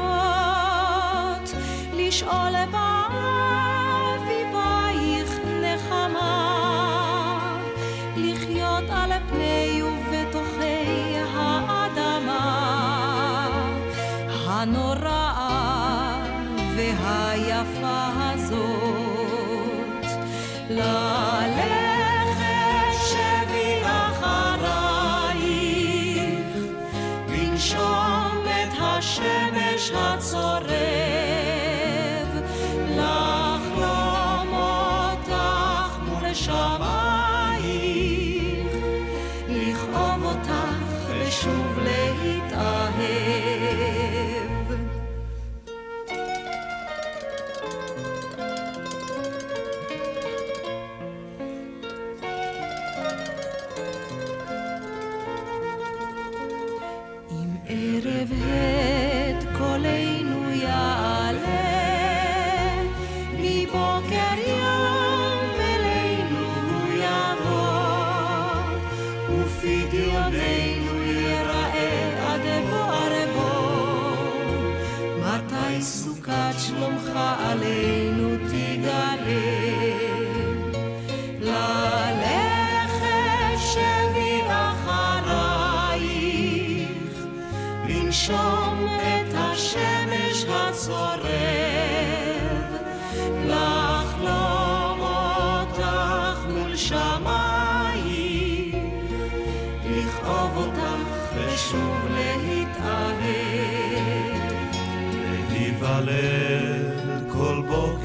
[1.96, 2.66] لیش آل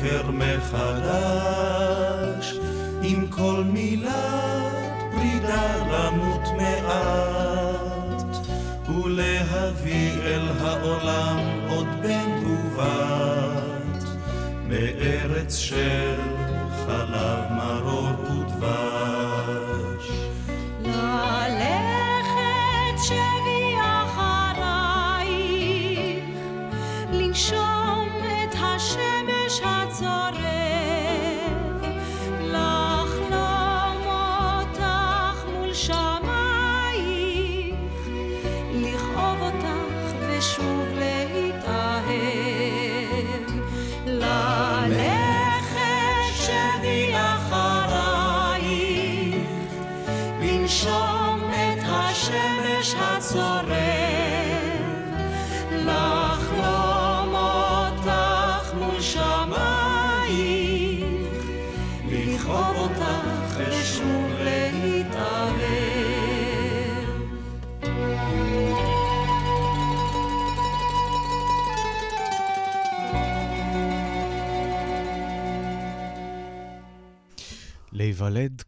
[0.08, 1.66] בוקר מחדש,
[3.04, 8.38] עם כל מילת פרידה למות מעט,
[8.90, 11.38] ולהביא אל העולם
[11.70, 14.04] עוד בן ובת,
[14.68, 16.17] מארץ של...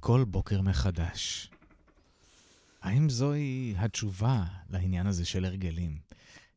[0.09, 1.49] כל בוקר מחדש.
[2.81, 5.97] האם זוהי התשובה לעניין הזה של הרגלים?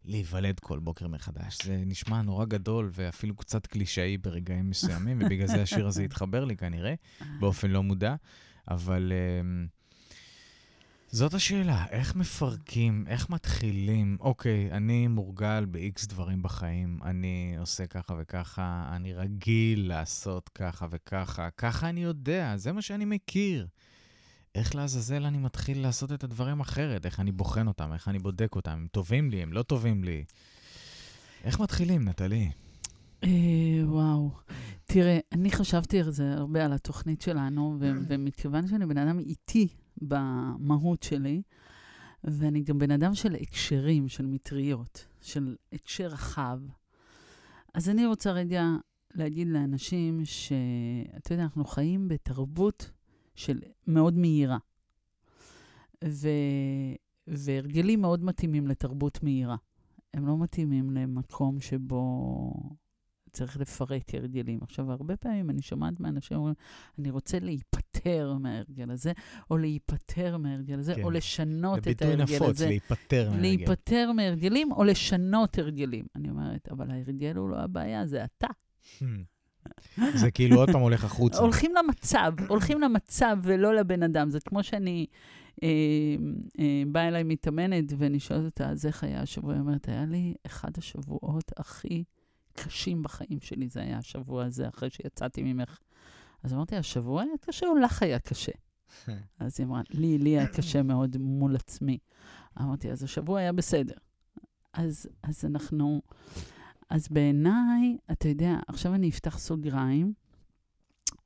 [0.04, 1.64] להיוולד כל בוקר מחדש.
[1.64, 6.56] זה נשמע נורא גדול ואפילו קצת קלישאי ברגעים מסוימים, ובגלל זה השיר הזה התחבר לי
[6.56, 6.94] כנראה,
[7.40, 8.14] באופן לא מודע,
[8.68, 9.12] אבל...
[9.12, 9.81] Uh,
[11.14, 14.16] זאת השאלה, איך מפרקים, איך מתחילים?
[14.20, 21.50] אוקיי, אני מורגל ב-X דברים בחיים, אני עושה ככה וככה, אני רגיל לעשות ככה וככה,
[21.50, 23.66] ככה אני יודע, זה מה שאני מכיר.
[24.54, 27.06] איך לעזאזל אני מתחיל לעשות את הדברים אחרת?
[27.06, 27.92] איך אני בוחן אותם?
[27.92, 28.70] איך אני בודק אותם?
[28.70, 29.42] הם טובים לי?
[29.42, 30.24] הם לא טובים לי?
[31.44, 32.50] איך מתחילים, נטלי?
[33.24, 33.28] אה,
[33.84, 34.30] וואו.
[34.84, 39.68] תראה, אני חשבתי על זה הרבה, על התוכנית שלנו, ו- ומכיוון שאני בן אדם איטי
[40.08, 41.42] במהות שלי,
[42.24, 46.60] ואני גם בן אדם של הקשרים, של מטריות, של הקשר רחב,
[47.74, 48.64] אז אני רוצה רגע
[49.14, 52.90] להגיד לאנשים שאתה יודע, אנחנו חיים בתרבות
[53.34, 54.58] של מאוד מהירה.
[56.04, 56.28] ו...
[57.26, 59.56] והרגלים מאוד מתאימים לתרבות מהירה.
[60.14, 62.52] הם לא מתאימים למקום שבו
[63.32, 64.58] צריך לפרק הרגלים.
[64.62, 66.54] עכשיו, הרבה פעמים אני שומעת מאנשים אומרים,
[66.98, 69.12] אני רוצה להיפטר מההרגל הזה,
[69.50, 71.02] או להיפטר מההרגל הזה, כן.
[71.02, 72.66] או לשנות את ההרגל נפוץ, הזה.
[72.66, 73.40] להיפטר מהרגל.
[73.40, 76.04] להיפטר מהרגלים, או לשנות הרגלים.
[76.16, 78.48] אני אומרת, אבל ההרגל הוא לא הבעיה, זה אתה.
[80.14, 81.38] זה כאילו עוד פעם הולך החוצה.
[81.38, 84.30] הולכים למצב, הולכים למצב ולא לבן אדם.
[84.30, 85.06] זה כמו שאני,
[85.62, 85.68] אה,
[86.58, 89.52] אה, באה אליי מתאמנת ואני שואלת אותה, אז איך היה השבוע?
[89.52, 92.04] היא אומרת, היה לי אחד השבועות הכי
[92.54, 95.78] קשים בחיים שלי, זה היה השבוע הזה, אחרי שיצאתי ממך.
[96.42, 98.52] אז אמרתי, השבוע היה קשה או לך היה קשה?
[99.38, 101.98] אז היא אמרה, לי, לי היה קשה מאוד מול עצמי.
[102.60, 103.94] אמרתי, אז השבוע היה בסדר.
[104.72, 106.02] אז, אז אנחנו...
[106.90, 110.12] אז בעיניי, אתה יודע, עכשיו אני אפתח סוגריים,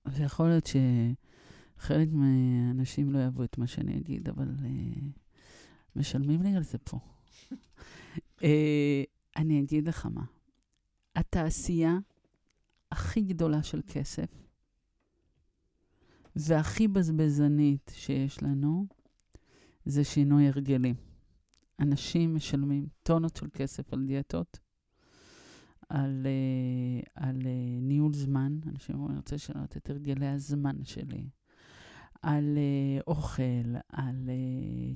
[0.06, 4.64] ויכול להיות שחלק מהאנשים לא יאהבו את מה שאני אגיד, אבל uh,
[5.96, 6.98] משלמים לי על זה פה.
[8.38, 8.44] uh,
[9.36, 10.24] אני אגיד לך מה.
[11.16, 11.98] התעשייה
[12.90, 14.46] הכי גדולה של כסף
[16.36, 18.86] והכי בזבזנית שיש לנו
[19.84, 20.94] זה שינוי הרגלים.
[21.80, 24.58] אנשים משלמים טונות של כסף על דיאטות,
[25.88, 28.58] על, uh, על uh, ניהול זמן.
[28.66, 31.28] אנשים אומרים, אני רוצה לשנות את הרגלי הזמן שלי.
[32.22, 34.30] על uh, אוכל, על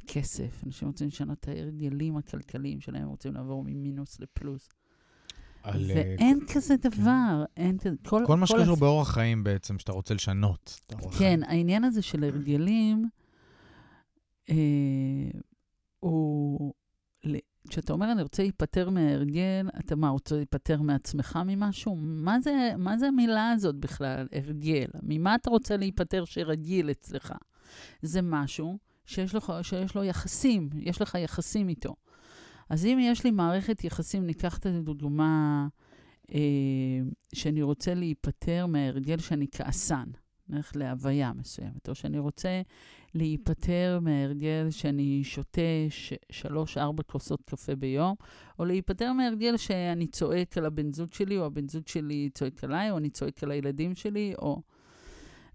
[0.07, 0.65] כסף.
[0.67, 4.69] אנשים רוצים לשנות את ההרגלים הכלכליים שלהם, רוצים לעבור ממינוס לפלוס.
[5.63, 7.97] על, אה, ואין כזה דבר, אין כזה...
[8.03, 10.81] כל, כל מה שקשור הס- באורח חיים בעצם, שאתה רוצה לשנות.
[10.93, 11.41] האורח חיים.
[11.41, 13.09] כן, העניין הזה של הרגלים,
[14.51, 14.55] אה,
[16.01, 16.73] הוא...
[17.69, 21.97] כשאתה אומר, אני רוצה להיפטר מההרגל, אתה מה, רוצה להיפטר מעצמך ממשהו?
[21.97, 24.87] מה זה, מה זה המילה הזאת בכלל, הרגל?
[25.03, 27.33] ממה אתה רוצה להיפטר שרגיל אצלך?
[28.03, 31.95] זה משהו שיש, לך, שיש לו יחסים, יש לך יחסים איתו.
[32.71, 35.69] אז אם יש לי מערכת יחסים, ניקח את הדוגמה
[36.35, 36.41] אה,
[37.35, 40.09] שאני רוצה להיפטר מההרגל שאני כעסן,
[40.49, 42.63] נלך להוויה מסוימת, או שאני רוצה
[43.15, 48.15] להיפטר מההרגל שאני שותה ש- שלוש-ארבע כוסות קפה ביום,
[48.59, 52.91] או להיפטר מההרגל שאני צועק על הבן זוג שלי, או הבן זוג שלי צועק עליי,
[52.91, 54.63] או אני צועק על הילדים שלי, או...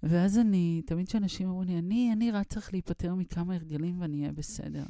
[0.03, 4.31] ואז אני, תמיד כשאנשים אומרים לי, אני, אני רק צריך להיפטר מכמה הרגלים ואני אהיה
[4.31, 4.83] בסדר.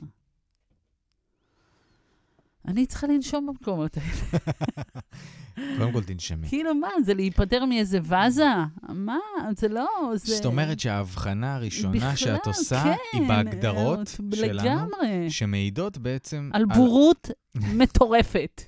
[2.68, 4.40] אני צריכה לנשום במקומות האלה.
[5.78, 6.48] קודם כל תנשמי.
[6.48, 8.46] כאילו, מה, זה להיפטר מאיזה ואזה?
[8.90, 9.18] מה,
[9.58, 10.36] זה לא, זה...
[10.36, 15.30] זאת אומרת שההבחנה הראשונה בכלל, שאת עושה כן, היא בהגדרות אה, שלנו, לגמרי.
[15.30, 17.30] שמעידות בעצם על בורות
[17.78, 18.62] מטורפת.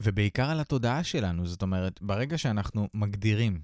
[0.00, 1.46] ובעיקר על התודעה שלנו.
[1.46, 3.60] זאת אומרת, ברגע שאנחנו מגדירים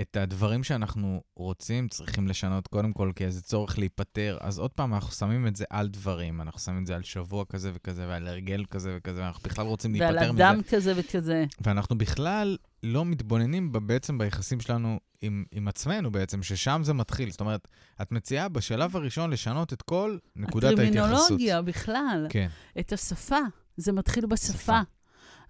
[0.00, 5.12] את הדברים שאנחנו רוצים, צריכים לשנות קודם כל כאיזה צורך להיפטר, אז עוד פעם, אנחנו
[5.12, 6.40] שמים את זה על דברים.
[6.40, 9.94] אנחנו שמים את זה על שבוע כזה וכזה, ועל הרגל כזה וכזה, ואנחנו בכלל רוצים
[9.98, 10.50] ועל להיפטר מזה.
[10.50, 11.44] אדם כזה וכזה.
[11.60, 17.30] ואנחנו בכלל לא מתבוננים בעצם ביחסים שלנו עם, עם עצמנו בעצם, ששם זה מתחיל.
[17.30, 17.68] זאת אומרת,
[18.02, 20.96] את מציעה בשלב הראשון לשנות את כל נקודת ההתייחסות.
[20.96, 22.48] הטרמינולוגיה בכלל, כן.
[22.78, 23.38] את השפה,
[23.76, 24.58] זה מתחיל בשפה.
[24.58, 24.80] שפה.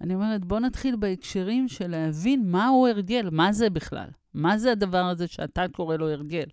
[0.02, 4.08] אני אומרת, בוא נתחיל בהקשרים של להבין מהו הרגל, מה זה בכלל?
[4.34, 6.46] מה זה הדבר הזה שאתה קורא לו הרגל?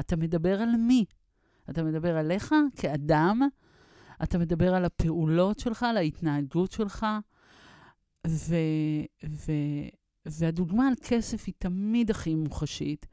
[0.00, 1.04] אתה מדבר על מי?
[1.70, 3.40] אתה מדבר עליך כאדם?
[4.22, 7.06] אתה מדבר על הפעולות שלך, על ההתנהגות שלך?
[8.26, 8.56] ו,
[9.24, 9.52] ו,
[10.26, 13.06] והדוגמה על כסף היא תמיד הכי מוחשית.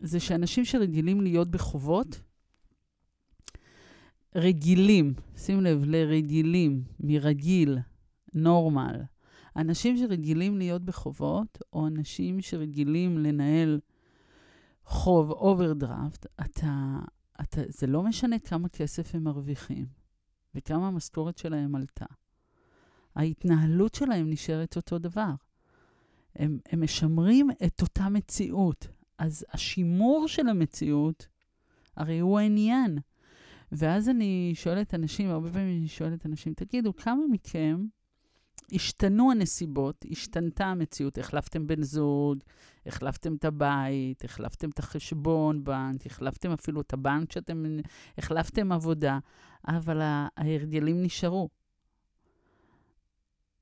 [0.00, 2.20] זה שאנשים שרגילים להיות בחובות,
[4.34, 7.78] רגילים, שים לב, לרגילים, מרגיל,
[8.36, 9.02] נורמל.
[9.56, 13.80] אנשים שרגילים להיות בחובות, או אנשים שרגילים לנהל
[14.84, 16.98] חוב, אוברדרפט, אתה,
[17.40, 19.86] אתה, זה לא משנה כמה כסף הם מרוויחים
[20.54, 22.06] וכמה המשכורת שלהם עלתה.
[23.14, 25.30] ההתנהלות שלהם נשארת אותו דבר.
[26.34, 28.88] הם, הם משמרים את אותה מציאות.
[29.18, 31.26] אז השימור של המציאות,
[31.96, 32.98] הרי הוא העניין.
[33.72, 37.86] ואז אני שואלת אנשים, הרבה פעמים אני שואלת אנשים, תגידו, כמה מכם
[38.72, 42.38] השתנו הנסיבות, השתנתה המציאות, החלפתם בן זוג,
[42.86, 47.64] החלפתם את הבית, החלפתם את החשבון בנק, החלפתם אפילו את הבנק שאתם,
[48.18, 49.18] החלפתם עבודה,
[49.68, 51.48] אבל ההרגלים נשארו.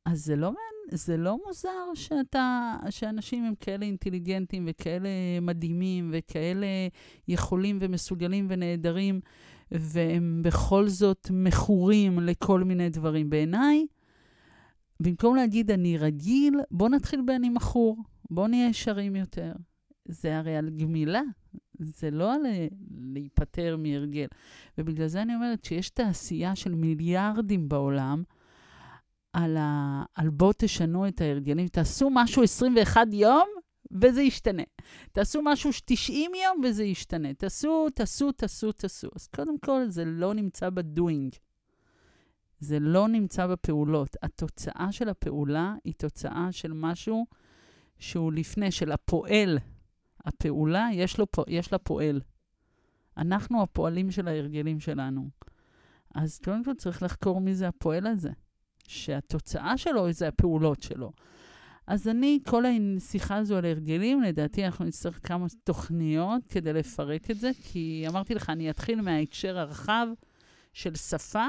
[0.05, 0.53] אז זה לא,
[0.91, 5.09] זה לא מוזר שאתה, שאנשים הם כאלה אינטליגנטים וכאלה
[5.43, 6.67] מדהימים וכאלה
[7.29, 9.21] יכולים ומסוגלים ונהדרים,
[9.71, 13.31] והם בכל זאת מכורים לכל מיני דברים.
[13.31, 13.87] בעיניי,
[15.01, 17.97] במקום להגיד אני רגיל, בוא נתחיל ב"אני מכור",
[18.31, 19.53] בוא נהיה ישרים יותר.
[20.09, 21.23] זה הרי על גמילה,
[21.79, 22.41] זה לא על
[22.91, 24.27] להיפטר מהרגל.
[24.79, 28.23] ובגלל זה אני אומרת שיש תעשייה של מיליארדים בעולם
[29.33, 30.03] על, ה...
[30.15, 33.49] על בוא תשנו את ההרגלים, תעשו משהו 21 יום
[34.03, 34.63] וזה ישתנה.
[35.13, 37.35] תעשו משהו 90 יום וזה ישתנה.
[37.35, 39.09] תעשו, תעשו, תעשו, תעשו.
[39.17, 41.35] אז קודם כל, זה לא נמצא בדואינג.
[42.59, 44.17] זה לא נמצא בפעולות.
[44.23, 47.27] התוצאה של הפעולה היא תוצאה של משהו
[47.99, 49.59] שהוא לפני, של הפועל.
[50.25, 52.21] הפעולה, יש, לו, יש לה פועל.
[53.17, 55.29] אנחנו הפועלים של ההרגלים שלנו.
[56.15, 58.31] אז קודם כל צריך לחקור מי זה הפועל הזה,
[58.89, 61.13] שהתוצאה שלו זה הפעולות שלו.
[61.87, 67.37] אז אני, כל השיחה הזו על הרגלים, לדעתי אנחנו נצטרך כמה תוכניות כדי לפרק את
[67.37, 70.07] זה, כי אמרתי לך, אני אתחיל מההקשר הרחב
[70.73, 71.47] של שפה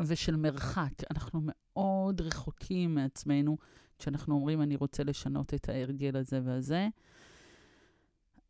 [0.00, 0.92] ושל מרחק.
[1.10, 3.56] אנחנו מאוד רחוקים מעצמנו
[3.98, 6.88] כשאנחנו אומרים, אני רוצה לשנות את ההרגל הזה והזה.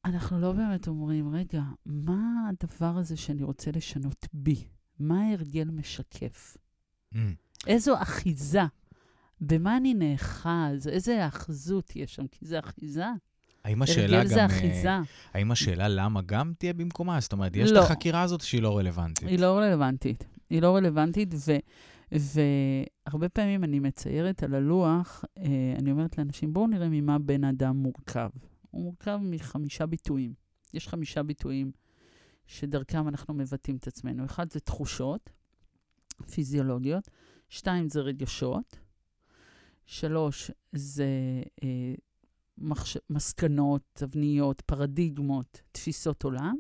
[0.05, 4.65] אנחנו לא באמת אומרים, רגע, מה הדבר הזה שאני רוצה לשנות בי?
[4.99, 6.57] מה ההרגל משקף?
[7.15, 7.19] Mm.
[7.67, 8.63] איזו אחיזה?
[9.41, 10.89] במה אני נאחז?
[10.89, 12.27] איזה האחזות יש שם?
[12.27, 13.07] כי זה אחיזה.
[13.65, 14.15] האם השאלה גם...
[14.15, 14.91] הרגל זה אחיזה.
[15.35, 17.21] האם השאלה למה גם תהיה במקומה?
[17.21, 17.81] זאת אומרת, יש לא.
[17.81, 19.29] את החקירה הזאת שהיא לא רלוונטית.
[19.29, 20.25] היא לא רלוונטית.
[20.51, 21.53] היא לא רלוונטית, ו,
[22.13, 27.77] והרבה פעמים אני מציירת על הלוח, אה, אני אומרת לאנשים, בואו נראה ממה בן אדם
[27.77, 28.31] מורכב.
[28.71, 30.35] הוא מורכב מחמישה ביטויים.
[30.75, 31.73] יש חמישה ביטויים
[32.47, 34.25] שדרכם אנחנו מבטאים את עצמנו.
[34.25, 35.31] אחד זה תחושות
[36.31, 37.09] פיזיולוגיות,
[37.49, 38.79] שתיים זה רגשות,
[39.87, 41.09] שלוש זה
[41.65, 41.95] אה,
[42.59, 42.97] מחש...
[43.11, 46.57] מסקנות, תבניות, פרדיגמות, תפיסות עולם,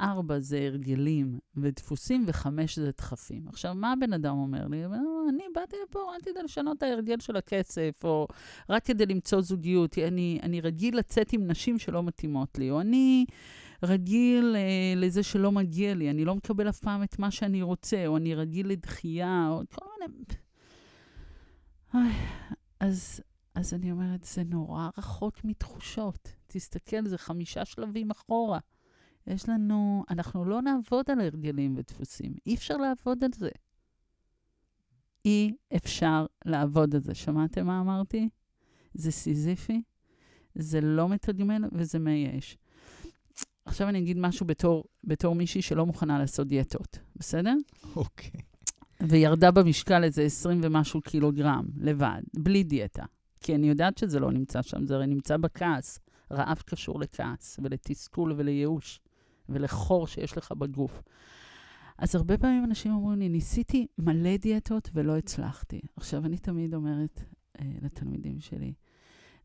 [0.00, 3.48] ארבע זה הרגלים ודפוסים, וחמש זה דחפים.
[3.48, 4.84] עכשיו, מה הבן אדם אומר לי?
[5.28, 8.26] אני באתי לפה רק כדי לשנות את ההרגל של הכסף, או
[8.68, 9.98] רק כדי למצוא זוגיות.
[9.98, 13.24] אני, אני רגיל לצאת עם נשים שלא מתאימות לי, או אני
[13.82, 18.06] רגיל אה, לזה שלא מגיע לי, אני לא מקבל אף פעם את מה שאני רוצה,
[18.06, 20.14] או אני רגיל לדחייה, או כל מיני...
[22.80, 23.20] אז,
[23.54, 26.28] אז אני אומרת, זה נורא רחוק מתחושות.
[26.46, 28.58] תסתכל, זה חמישה שלבים אחורה.
[29.26, 32.34] יש לנו, אנחנו לא נעבוד על הרגלים ודפוסים.
[32.46, 33.48] אי אפשר לעבוד על זה.
[35.24, 37.14] אי אפשר לעבוד על זה.
[37.14, 38.28] שמעתם מה אמרתי?
[38.94, 39.82] זה סיזיפי,
[40.54, 42.58] זה לא מתגמל וזה מייאש.
[43.64, 47.54] עכשיו אני אגיד משהו בתור, בתור מישהי שלא מוכנה לעשות דיאטות, בסדר?
[47.96, 48.30] אוקיי.
[48.30, 49.04] Okay.
[49.08, 53.04] וירדה במשקל איזה 20 ומשהו קילוגרם לבד, בלי דיאטה.
[53.40, 55.98] כי אני יודעת שזה לא נמצא שם, זה הרי נמצא בכעס.
[56.32, 59.00] רעב קשור לכעס ולתסכול ולייאוש.
[59.48, 61.02] ולחור שיש לך בגוף.
[61.98, 65.80] אז הרבה פעמים אנשים אומרים לי, ניסיתי מלא דיאטות ולא הצלחתי.
[65.96, 67.22] עכשיו, אני תמיד אומרת
[67.60, 68.74] אה, לתלמידים שלי,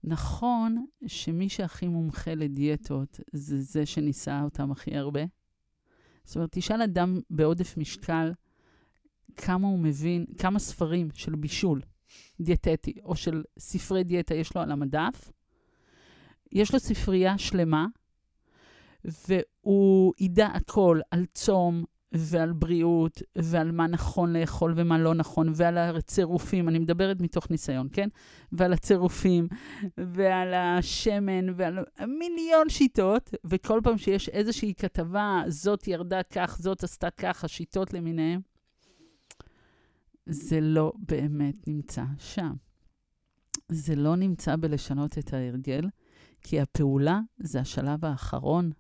[0.04, 5.22] נכון שמי שהכי מומחה לדיאטות זה זה שניסה אותם הכי הרבה?
[6.24, 8.32] זאת אומרת, תשאל אדם בעודף משקל
[9.36, 11.82] כמה הוא מבין, כמה ספרים של בישול
[12.42, 15.32] דיאטטי או של ספרי דיאטה יש לו על המדף.
[16.52, 17.88] יש לו ספרייה שלמה
[19.06, 25.78] והוא ידע הכל על צום ועל בריאות ועל מה נכון לאכול ומה לא נכון, ועל
[25.78, 28.10] הצירופים, אני מדברת מתוך ניסיון, כן?
[28.52, 29.48] ועל הצירופים,
[29.98, 31.80] ועל השמן, ועל
[32.20, 38.42] מיליון שיטות, וכל פעם שיש איזושהי כתבה, זאת ירדה כך, זאת עשתה כך, השיטות למיניהן,
[40.26, 42.54] זה לא באמת נמצא שם.
[43.70, 45.88] זה לא נמצא בלשנות את ההרגל,
[46.42, 48.72] כי הפעולה זה השלב האחרון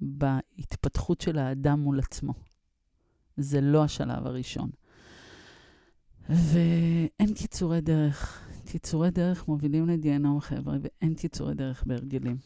[0.00, 2.32] בהתפתחות של האדם מול עצמו.
[3.36, 4.70] זה לא השלב הראשון.
[6.28, 8.40] ואין קיצורי דרך.
[8.66, 12.36] קיצורי דרך מובילים לגיהנום, חבר'ה, ואין קיצורי דרך בהרגלים.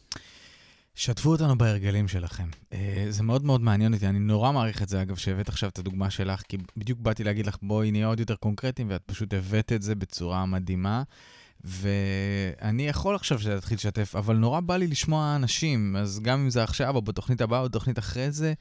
[0.94, 2.48] שתפו אותנו בהרגלים שלכם.
[2.72, 5.78] אה, זה מאוד מאוד מעניין אותי, אני נורא מעריך את זה, אגב, שהבאת עכשיו את
[5.78, 9.72] הדוגמה שלך, כי בדיוק באתי להגיד לך, בואי נהיה עוד יותר קונקרטיים, ואת פשוט הבאת
[9.72, 11.02] את זה בצורה מדהימה.
[11.64, 16.62] ואני יכול עכשיו להתחיל לשתף, אבל נורא בא לי לשמוע אנשים, אז גם אם זה
[16.62, 18.54] עכשיו או בתוכנית הבאה או בתוכנית אחרי זה,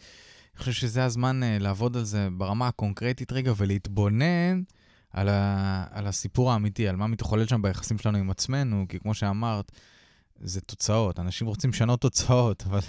[0.56, 4.62] אני חושב שזה הזמן uh, לעבוד על זה ברמה הקונקרטית רגע ולהתבונן
[5.12, 9.14] על, ה, על הסיפור האמיתי, על מה מתחולל שם ביחסים שלנו עם עצמנו, כי כמו
[9.14, 9.72] שאמרת,
[10.40, 11.20] זה תוצאות.
[11.20, 12.80] אנשים רוצים לשנות תוצאות, אבל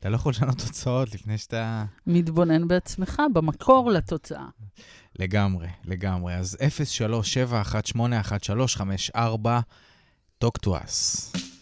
[0.00, 1.84] אתה לא יכול לשנות תוצאות לפני שאתה...
[2.06, 4.46] מתבונן בעצמך, במקור לתוצאה.
[5.18, 6.34] לגמרי, לגמרי.
[6.34, 6.56] אז
[9.12, 9.16] 03-7181354,
[10.44, 11.53] talk to us.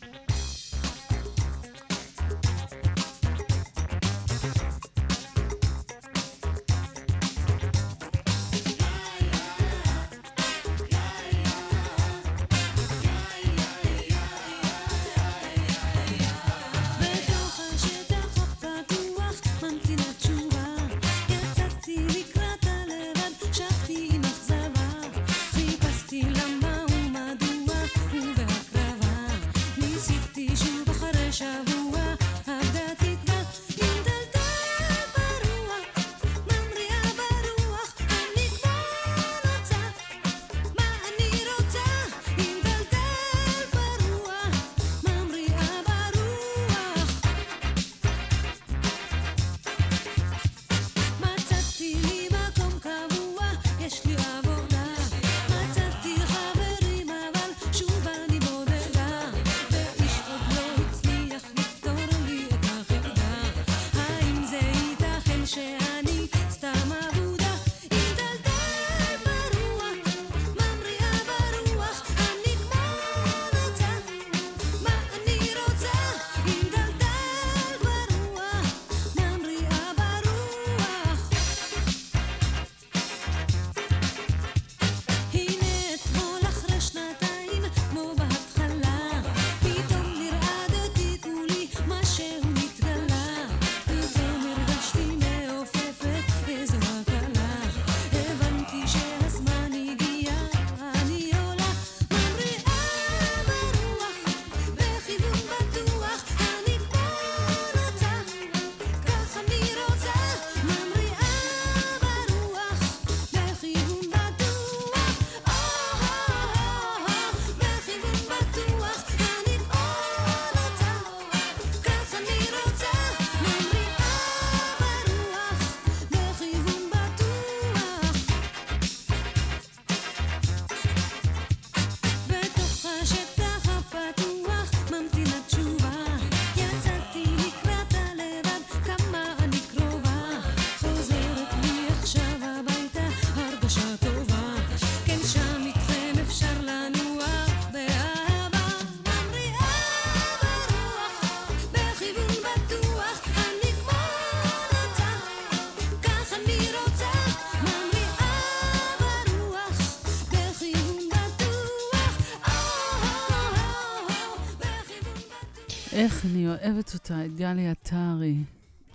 [166.05, 168.35] איך אני אוהבת אותה, את גלי עטרי.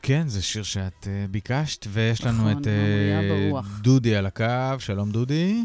[0.02, 3.82] כן, זה שיר שאת uh, ביקשת, ויש לנו נכון, את uh.
[3.82, 4.80] דודי על הקו.
[4.80, 5.64] שלום, דודי.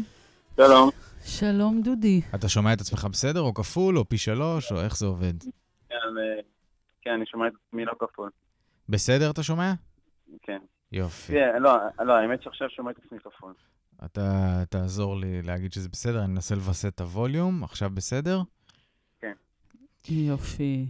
[0.55, 0.89] שלום.
[1.25, 2.21] שלום, דודי.
[2.35, 5.33] אתה שומע את עצמך בסדר, או כפול, או פי שלוש, או איך זה עובד?
[5.89, 6.41] כן, אה,
[7.01, 8.29] כן, אני שומע את עצמי לא כפול.
[8.89, 9.73] בסדר אתה שומע?
[10.41, 10.59] כן.
[10.91, 11.33] יופי.
[11.33, 13.53] כן, לא, לא, האמת שעכשיו שומע את עצמי כפול.
[14.05, 17.63] אתה תעזור לי להגיד שזה בסדר, אני אנסה לווסת את הווליום.
[17.63, 18.41] עכשיו בסדר?
[20.09, 20.85] יופי.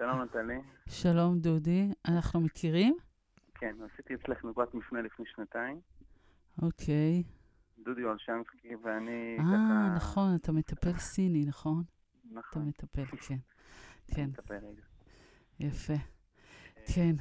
[0.00, 0.60] שלום נטלי.
[0.88, 1.88] שלום, דודי.
[2.08, 2.96] אנחנו מכירים?
[3.54, 5.80] כן, עשיתי אצלך נקודת מפנה לפני שנתיים.
[6.62, 7.22] אוקיי.
[7.78, 9.94] דודי אולשנסקי ואני אה, ככה...
[9.96, 11.82] נכון, אתה מטפל סיני, נכון?
[11.82, 12.68] אתה נכון.
[12.68, 13.34] מטפל, כן.
[14.14, 14.82] כן, מטפל רגע.
[15.60, 15.94] יפה.
[16.94, 17.14] כן.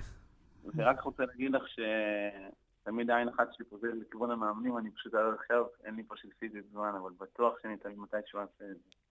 [0.74, 5.34] אני רק רוצה להגיד לך שתמיד עין אחת שלי פוזלת לכיוון המאמנים, אני פשוט עד
[5.40, 9.09] עכשיו, אין לי פשוט פיזית זמן, אבל בטוח שאני תמיד מתישהו אעשה את זה.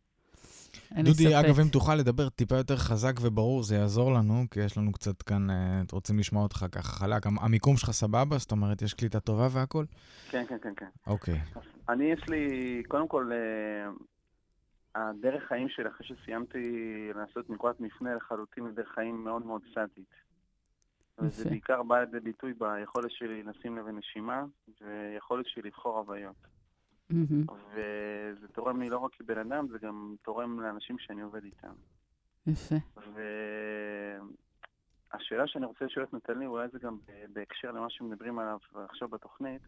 [0.97, 1.45] אין לי דודי, ספק.
[1.45, 5.23] אגב, אם תוכל לדבר טיפה יותר חזק וברור, זה יעזור לנו, כי יש לנו קצת
[5.23, 7.27] כאן, אה, רוצים לשמוע אותך ככה חלק.
[7.27, 8.39] המ- המיקום שלך סבבה?
[8.39, 9.85] זאת אומרת, יש קליטה טובה והכל?
[10.31, 10.89] כן, כן, כן, כן.
[11.07, 11.41] אוקיי.
[11.89, 12.47] אני, יש לי,
[12.89, 13.91] קודם כל, אה,
[14.95, 16.59] הדרך חיים שלי, אחרי שסיימתי
[17.15, 20.05] לעשות נקודת מפנה לחלוטין, היא דרך חיים מאוד מאוד סטטית.
[21.21, 21.49] וזה.
[21.51, 24.45] בעיקר בא לידי ביטוי ביכולת שלי לשים לב לנשימה,
[24.81, 26.37] ויכולת שלי לבחור הוויות.
[27.11, 27.45] מהמם.
[27.73, 31.73] וזה תורם לי לא רק כבן אדם, זה גם תורם לאנשים שאני עובד איתם.
[32.47, 32.75] יפה.
[35.13, 36.99] והשאלה שאני רוצה לשאול את נטלי, אולי זה גם
[37.33, 39.63] בהקשר למה שמדברים עליו עכשיו בתוכנית,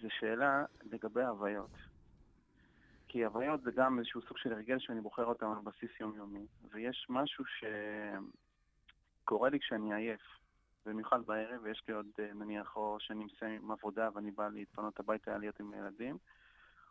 [0.00, 1.76] זה שאלה לגבי הוויות.
[3.08, 6.46] כי הוויות זה גם איזשהו סוג של הרגל שאני בוחר אותם על בסיס יומיומי.
[6.72, 7.44] ויש משהו
[9.24, 10.20] שקורה לי כשאני עייף.
[10.86, 15.00] במיוחד בערב, ויש לי עוד, אה, נניח, או שאני מסיים עם עבודה ואני בא להתפנות
[15.00, 16.18] הביתה להיות עם הילדים,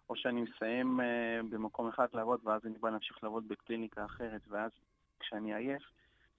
[0.10, 4.72] או שאני מסיים אה, במקום אחד לעבוד, ואז אני בא להמשיך לעבוד בקליניקה אחרת, ואז
[5.20, 5.84] כשאני עייף,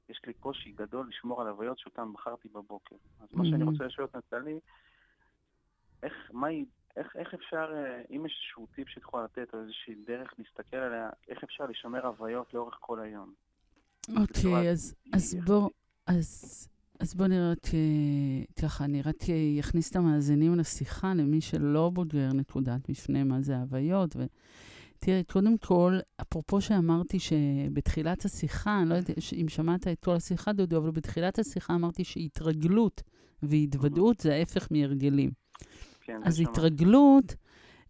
[0.09, 2.97] יש לי קושי גדול לשמור על הוויות שאותן בחרתי בבוקר.
[3.21, 3.65] אז מה שאני.
[3.65, 4.61] רוצה לשאול את נטלי,
[6.03, 6.49] איך, מה
[6.97, 10.77] איך, איך אפשר, אה, אם יש איזשהו טיפ שאת יכולה לתת, או איזושהי דרך להסתכל
[10.77, 13.35] עליה, איך אפשר לשמר הוויות לאורך כל היום?
[14.09, 14.23] בצורה
[14.59, 15.37] אוקיי, אז, אז.
[15.47, 15.71] בוא,
[16.07, 16.69] אז,
[17.01, 17.55] אז בוא נראה אה,
[18.63, 19.17] ככה, אני רק
[19.61, 24.17] אכניס את המאזינים לשיחה, למי שלא בוגר נקודת מפנה מה זה הוויות.
[24.17, 24.25] ו...
[24.99, 30.53] תראה, קודם כל, אפרופו שאמרתי שבתחילת השיחה, אני לא יודעת אם שמעת את כל השיחה,
[30.53, 33.03] דודו, אבל בתחילת השיחה אמרתי שהתרגלות
[33.43, 35.31] והתוודעות זה ההפך מהרגלים.
[36.01, 36.51] כן, אז שמעתי.
[36.51, 37.35] התרגלות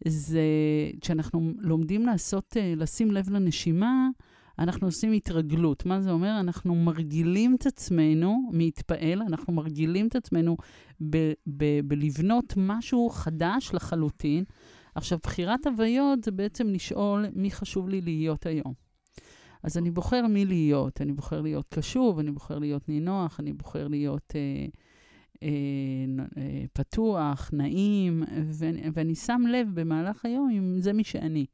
[0.09, 0.43] זה
[1.01, 4.09] כשאנחנו לומדים לעשות, אה, לשים לב לנשימה,
[4.61, 5.87] אנחנו עושים התרגלות.
[5.87, 6.41] מה זה אומר?
[6.41, 10.57] אנחנו מרגילים את עצמנו להתפעל, אנחנו מרגילים את עצמנו
[11.11, 14.45] ב- ב- בלבנות משהו חדש לחלוטין.
[14.95, 18.73] עכשיו, בחירת הוויות זה בעצם לשאול מי חשוב לי להיות היום.
[19.63, 21.01] אז אני בוחר מי להיות.
[21.01, 24.67] אני בוחר להיות קשוב, אני בוחר להיות נינוח, אני בוחר להיות אה,
[25.43, 25.49] אה,
[26.37, 31.47] אה, פתוח, נעים, ואני, ואני שם לב במהלך היום אם זה מי שאני.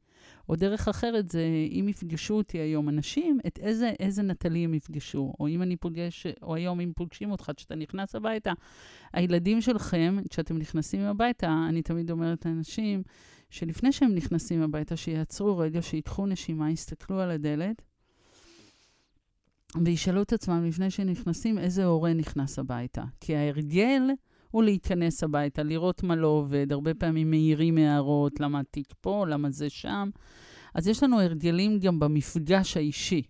[0.49, 5.33] או דרך אחרת זה, אם יפגשו אותי היום אנשים, את איזה, איזה נטלי הם יפגשו.
[5.39, 8.53] או אם אני פוגש, או היום אם פוגשים אותך, כשאתה נכנס הביתה,
[9.13, 13.03] הילדים שלכם, כשאתם נכנסים הביתה, אני תמיד אומרת לאנשים,
[13.49, 17.81] שלפני שהם נכנסים הביתה, שיעצרו רגע, שיקחו נשימה, יסתכלו על הדלת,
[19.85, 23.03] וישאלו את עצמם לפני שנכנסים, איזה הורה נכנס הביתה.
[23.19, 24.01] כי ההרגל
[24.51, 26.71] הוא להיכנס הביתה, לראות מה לא עובד.
[26.71, 30.09] הרבה פעמים מעירים הערות, למה התיק פה, למה זה שם.
[30.73, 33.21] אז יש לנו הרגלים גם במפגש האישי.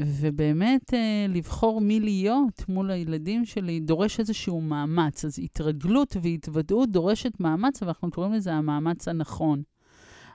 [0.00, 5.24] ובאמת, אה, לבחור מי להיות מול הילדים שלי דורש איזשהו מאמץ.
[5.24, 9.62] אז התרגלות והתוודעות דורשת מאמץ, ואנחנו קוראים לזה המאמץ הנכון.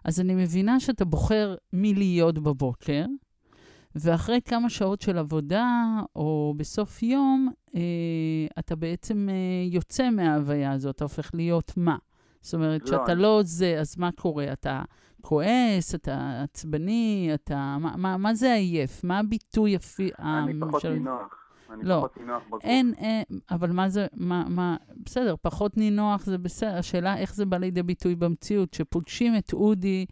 [0.03, 3.05] אז אני מבינה שאתה בוחר מי להיות בבוקר,
[3.99, 5.67] ואחרי כמה שעות של עבודה,
[6.15, 7.81] או בסוף יום, אה,
[8.59, 9.35] אתה בעצם אה,
[9.71, 11.97] יוצא מההוויה הזאת, אתה הופך להיות מה?
[12.41, 14.53] זאת אומרת, לא, שאתה אני- לא זה, אז מה קורה?
[14.53, 14.81] אתה
[15.21, 17.77] כועס, אתה עצבני, אתה...
[17.79, 19.03] מה, מה, מה זה עייף?
[19.03, 20.09] מה הביטוי הפי...
[20.19, 21.33] אני המ- פחות נינוח.
[21.73, 21.95] אני לא.
[21.97, 22.63] פחות נינוח בגוף.
[22.63, 24.75] אין, אין, אבל מה זה, מה, מה,
[25.05, 30.05] בסדר, פחות נינוח זה בסדר, השאלה איך זה בא לידי ביטוי במציאות, שפוגשים את אודי,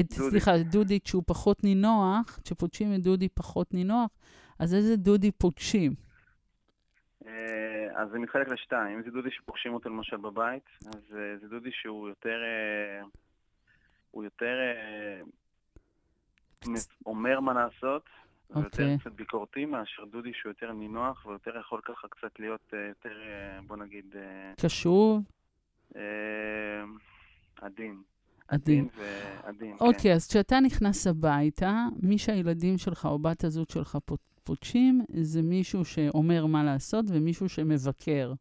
[0.00, 0.30] את, דודי.
[0.30, 4.10] סליחה, דודי כשהוא פחות נינוח, כשפוגשים את דודי פחות נינוח,
[4.58, 5.92] אז איזה דודי פוגשים?
[7.26, 8.96] אה, אז זה מתחלק לשתיים.
[8.96, 12.42] אם זה דודי שפוגשים אותו למשל בבית, אז אה, זה דודי שהוא יותר...
[12.42, 13.02] אה,
[14.10, 14.54] הוא יותר
[17.06, 18.02] אומר מה לעשות,
[18.50, 18.98] ויותר אוקיי.
[18.98, 23.18] קצת ביקורתי מאשר דודי שהוא יותר נינוח ויותר יכול ככה קצת להיות יותר,
[23.66, 24.16] בוא נגיד,
[24.60, 25.22] קשוב,
[25.96, 26.84] אה,
[28.48, 28.88] עדין.
[28.88, 28.88] עדין.
[29.46, 35.04] ועדין, אוקיי, אז כשאתה נכנס הביתה, מי שהילדים שלך או בת הזוג שלך פו- פוגשים,
[35.20, 38.32] זה מישהו שאומר מה לעשות ומישהו שמבקר.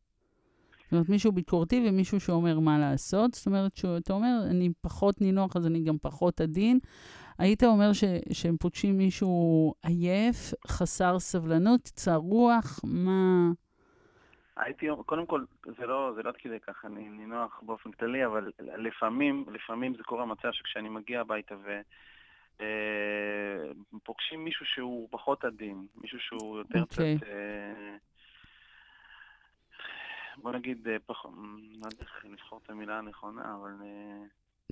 [0.84, 3.34] זאת אומרת, מישהו ביקורתי ומישהו שאומר מה לעשות.
[3.34, 6.80] זאת אומרת, שאתה אומר, אני פחות נינוח, אז אני גם פחות עדין.
[7.38, 13.52] היית אומר ש, שהם פוגשים מישהו עייף, חסר סבלנות, קצר רוח, מה...
[14.58, 18.52] הייתי, קודם כל, זה לא, זה לא עד כדי כך, אני נינוח באופן כללי, אבל
[18.60, 21.82] לפעמים, לפעמים זה קורה מצב שכשאני מגיע הביתה ו...
[22.62, 23.72] אה,
[24.04, 27.18] פוגשים מישהו שהוא פחות עדין, מישהו שהוא יותר אוקיי.
[27.18, 27.96] קצת, אה,
[30.38, 31.32] בוא נגיד, אה, פחות,
[31.82, 34.26] לא יודע איך לבחור את המילה הנכונה, אבל אה,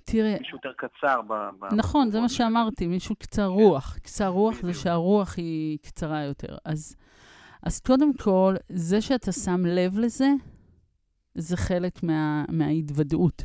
[0.04, 1.34] תראה, מישהו יותר קצר ב...
[1.60, 2.30] ב- נכון, זה מה.
[2.30, 3.98] שאמרתי, מישהו קצר רוח.
[3.98, 4.74] קצר רוח זה.
[4.74, 6.58] שהרוח היא קצרה יותר.
[6.66, 6.96] אז,
[7.64, 10.30] אז קודם כל, זה שאתה שם לב לזה,
[11.36, 13.44] זה חלק מה, מההתוודעות.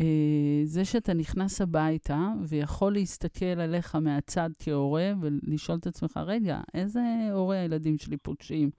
[0.00, 7.00] אה, זה שאתה נכנס הביתה ויכול להסתכל עליך מהצד כהורה ולשאול את עצמך, רגע, איזה
[7.32, 8.70] הורה הילדים שלי פוגשים?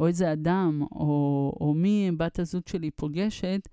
[0.00, 3.68] או איזה אדם, או, או מי בת הזוג שלי פוגשת,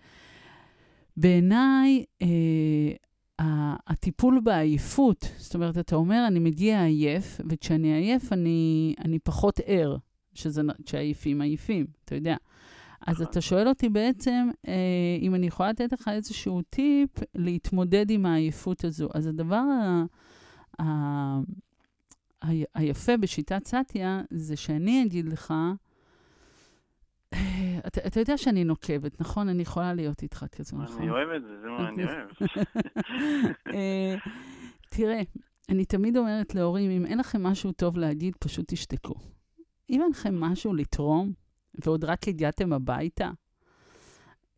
[1.17, 2.91] בעיניי, אה,
[3.39, 9.97] הטיפול בעייפות, זאת אומרת, אתה אומר, אני מגיע עייף, וכשאני עייף אני, אני פחות ער,
[10.33, 12.35] שזה, כשעייפים עייפים, אתה יודע.
[13.07, 13.25] אז נכון.
[13.25, 14.73] אתה שואל אותי בעצם, אה,
[15.21, 19.07] אם אני יכולה לתת לך איזשהו טיפ להתמודד עם העייפות הזו.
[19.13, 20.03] אז הדבר ה,
[20.79, 20.83] ה,
[22.43, 25.53] ה, היפה בשיטת סטיה, זה שאני אגיד לך,
[27.87, 29.49] אתה, אתה יודע שאני נוקבת, נכון?
[29.49, 31.01] אני יכולה להיות איתך כזו, נכון?
[31.01, 32.29] אני אוהב את זה, זה מה אני אוהב.
[33.75, 34.15] אה,
[34.89, 35.21] תראה,
[35.69, 39.15] אני תמיד אומרת להורים, אם אין לכם משהו טוב להגיד, פשוט תשתקו.
[39.89, 41.33] אם אין לכם משהו לתרום,
[41.85, 43.31] ועוד רק הגעתם הביתה,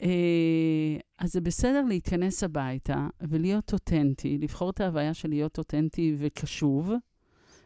[0.01, 6.91] אה, אז זה בסדר להיכנס הביתה ולהיות אותנטי, לבחור את ההוויה של להיות אותנטי וקשוב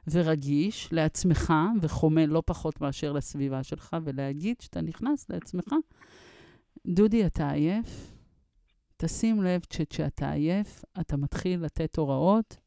[0.08, 5.74] ורגיש לעצמך וחומל לא פחות מאשר לסביבה שלך, ולהגיד שאתה נכנס לעצמך,
[6.88, 8.14] דודי, אתה עייף?
[8.97, 12.58] תשים לב שכשאתה עייף, אתה מתחיל לתת הוראות.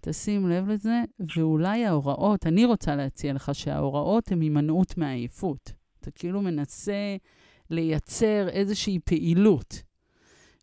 [0.00, 1.02] תשים לב לזה,
[1.36, 5.72] ואולי ההוראות, אני רוצה להציע לך שההוראות הן הימנעות מהעייפות.
[6.00, 7.16] אתה כאילו מנסה
[7.70, 9.82] לייצר איזושהי פעילות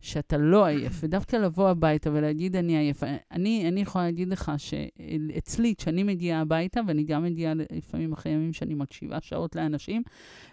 [0.04, 3.04] שאתה לא עייף, ודווקא לבוא הביתה ולהגיד אני עייף.
[3.32, 8.54] אני, אני יכולה להגיד לך שאצלי, כשאני מגיעה הביתה, ואני גם מגיעה לפעמים אחרי ימים
[8.54, 10.02] שאני מקשיבה שעות לאנשים,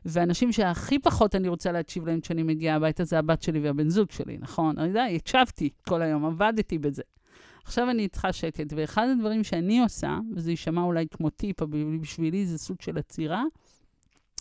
[0.05, 4.11] ואנשים שהכי פחות אני רוצה להקשיב להם כשאני מגיעה הביתה, זה הבת שלי והבן זוג
[4.11, 4.79] שלי, נכון?
[4.79, 7.03] אני יודע, הקשבתי כל היום, עבדתי בזה.
[7.65, 12.47] עכשיו אני איתך שקט, ואחד הדברים שאני עושה, וזה יישמע אולי כמו טיפ, אבל בשבילי
[12.47, 13.45] זה סוג של עצירה,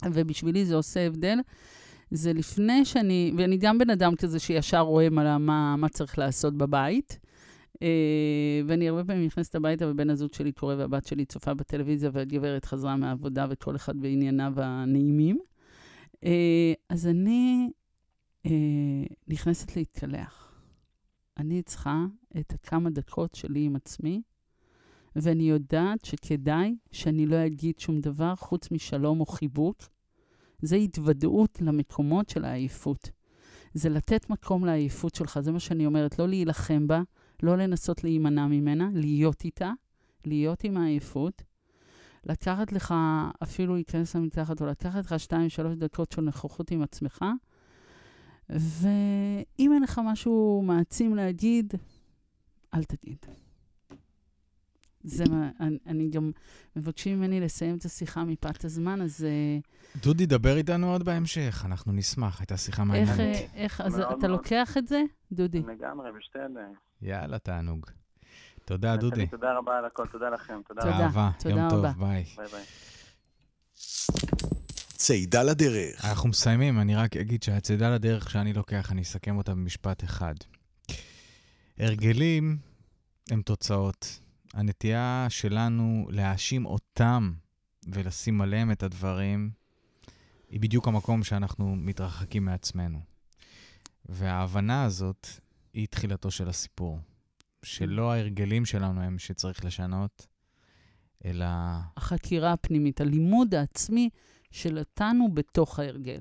[0.05, 1.39] ובשבילי זה עושה הבדל,
[2.12, 6.57] זה לפני שאני, ואני גם בן אדם כזה שישר רואה מה, מה, מה צריך לעשות
[6.57, 7.20] בבית,
[7.80, 7.82] Uh,
[8.68, 12.95] ואני הרבה פעמים נכנסת הביתה ובן הזוג שלי קורא והבת שלי צופה בטלוויזיה והגברת חזרה
[12.95, 15.39] מהעבודה וכל אחד בענייניו הנעימים.
[16.16, 16.28] Uh,
[16.89, 17.70] אז אני
[18.47, 18.49] uh,
[19.28, 20.62] נכנסת להתקלח.
[21.38, 22.05] אני צריכה
[22.39, 24.22] את הכמה דקות שלי עם עצמי,
[25.16, 29.78] ואני יודעת שכדאי שאני לא אגיד שום דבר חוץ משלום או חיבוק.
[30.62, 33.10] זה התוודעות למקומות של העייפות.
[33.74, 37.01] זה לתת מקום לעייפות שלך, זה מה שאני אומרת, לא להילחם בה,
[37.43, 39.72] לא לנסות להימנע ממנה, להיות איתה,
[40.26, 41.41] להיות עם העייפות.
[42.24, 42.93] לקחת לך,
[43.43, 47.26] אפילו להיכנס למקלחת, או לקחת לך שתיים, שלוש דקות של נוכחות עם עצמך,
[48.49, 51.74] ואם אין לך משהו מעצים להגיד,
[52.74, 53.26] אל תגיד.
[55.03, 56.31] זה מה, אני, אני גם,
[56.75, 59.59] מבקשים ממני לסיים את השיחה מפאת הזמן, אז אה,
[60.01, 63.19] דודי, דבר איתנו עוד בהמשך, אנחנו נשמח, הייתה שיחה איך, מעניינת.
[63.19, 64.39] אה, איך, אז מאוד אתה מאוד.
[64.39, 65.59] לוקח את זה, דודי?
[65.59, 66.73] לגמרי, בשתי ידיים.
[67.01, 67.85] יאללה, תענוג.
[68.65, 69.27] תודה, דודי.
[69.27, 70.61] תודה רבה על הכל, תודה לכם.
[70.67, 70.81] תודה.
[70.81, 71.05] תודה.
[71.05, 71.31] רבה.
[71.39, 71.91] תודה יום טוב, רבה.
[71.97, 72.23] ביי.
[72.37, 72.63] ביי ביי.
[74.95, 76.05] צידה לדרך.
[76.05, 80.35] אנחנו מסיימים, אני רק אגיד שהצידה לדרך שאני לוקח, אני אסכם אותה במשפט אחד.
[81.77, 82.57] הרגלים
[83.31, 84.19] הם תוצאות.
[84.53, 87.33] הנטייה שלנו להאשים אותם
[87.87, 89.51] ולשים עליהם את הדברים,
[90.49, 92.99] היא בדיוק המקום שאנחנו מתרחקים מעצמנו.
[94.05, 95.27] וההבנה הזאת
[95.73, 96.99] היא תחילתו של הסיפור.
[97.63, 100.27] שלא ההרגלים שלנו הם שצריך לשנות,
[101.25, 101.45] אלא
[101.97, 104.09] החקירה הפנימית, הלימוד העצמי
[104.51, 106.19] של אותנו בתוך ההרגל.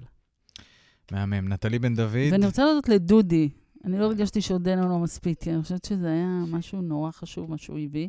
[1.13, 1.53] מהמם.
[1.53, 3.49] נטלי בן דוד, ואני רוצה להודות לדודי.
[3.85, 7.59] אני לא הרגשתי שהודה לנו מספיק, כי אני חושבת שזה היה משהו נורא חשוב, מה
[7.59, 8.09] שהוא הביא.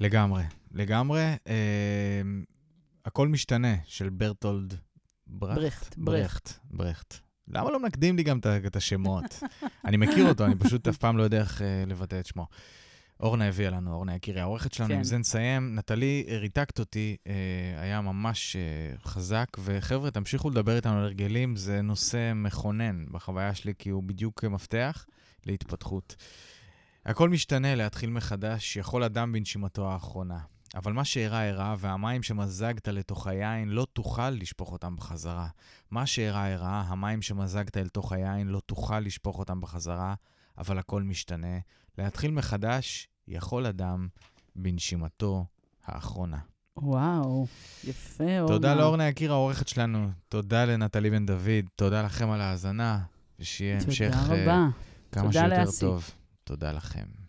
[0.00, 0.42] לגמרי,
[0.72, 1.22] לגמרי.
[1.22, 2.22] אה,
[3.04, 4.74] הכל משתנה, של ברטולד
[5.26, 5.58] ברכט.
[5.58, 6.52] ברכט, ברכט.
[6.70, 7.14] ברכט.
[7.48, 9.42] למה לא מנקדים לי גם את השמות?
[9.86, 12.46] אני מכיר אותו, אני פשוט אף פעם לא יודע איך אה, לבטא את שמו.
[13.20, 14.96] אורנה הביאה לנו, אורנה יקירי, העורכת שלנו, כן.
[14.96, 15.74] עם זה נסיים.
[15.74, 17.32] נטלי, אה, ריתקת אותי, אה,
[17.76, 23.72] היה ממש אה, חזק, וחבר'ה, תמשיכו לדבר איתנו על הרגלים, זה נושא מכונן בחוויה שלי,
[23.78, 25.06] כי הוא בדיוק מפתח
[25.46, 26.16] להתפתחות.
[27.06, 30.38] הכל משתנה, להתחיל מחדש, יכול אדם בנשימתו האחרונה.
[30.74, 35.48] אבל מה שאירע אירע, והמים שמזגת לתוך היין, לא תוכל לשפוך אותם בחזרה.
[35.90, 40.14] מה שאירע אירע, המים שמזגת אל תוך היין, לא תוכל לשפוך אותם בחזרה,
[40.58, 41.58] אבל הכל משתנה.
[41.98, 44.08] להתחיל מחדש, יכול אדם
[44.56, 45.46] בנשימתו
[45.84, 46.38] האחרונה.
[46.76, 47.46] וואו,
[47.84, 48.46] יפה, אורנה.
[48.46, 50.10] תודה לאורנה יקיר, העורכת שלנו.
[50.28, 51.64] תודה לנטלי בן דוד.
[51.76, 53.00] תודה לכם על ההאזנה,
[53.40, 54.68] ושיהיה המשך תודה אה, רבה.
[55.12, 55.80] כמה תודה שיותר לאסי.
[55.80, 56.10] טוב.
[56.44, 57.23] תודה לכם.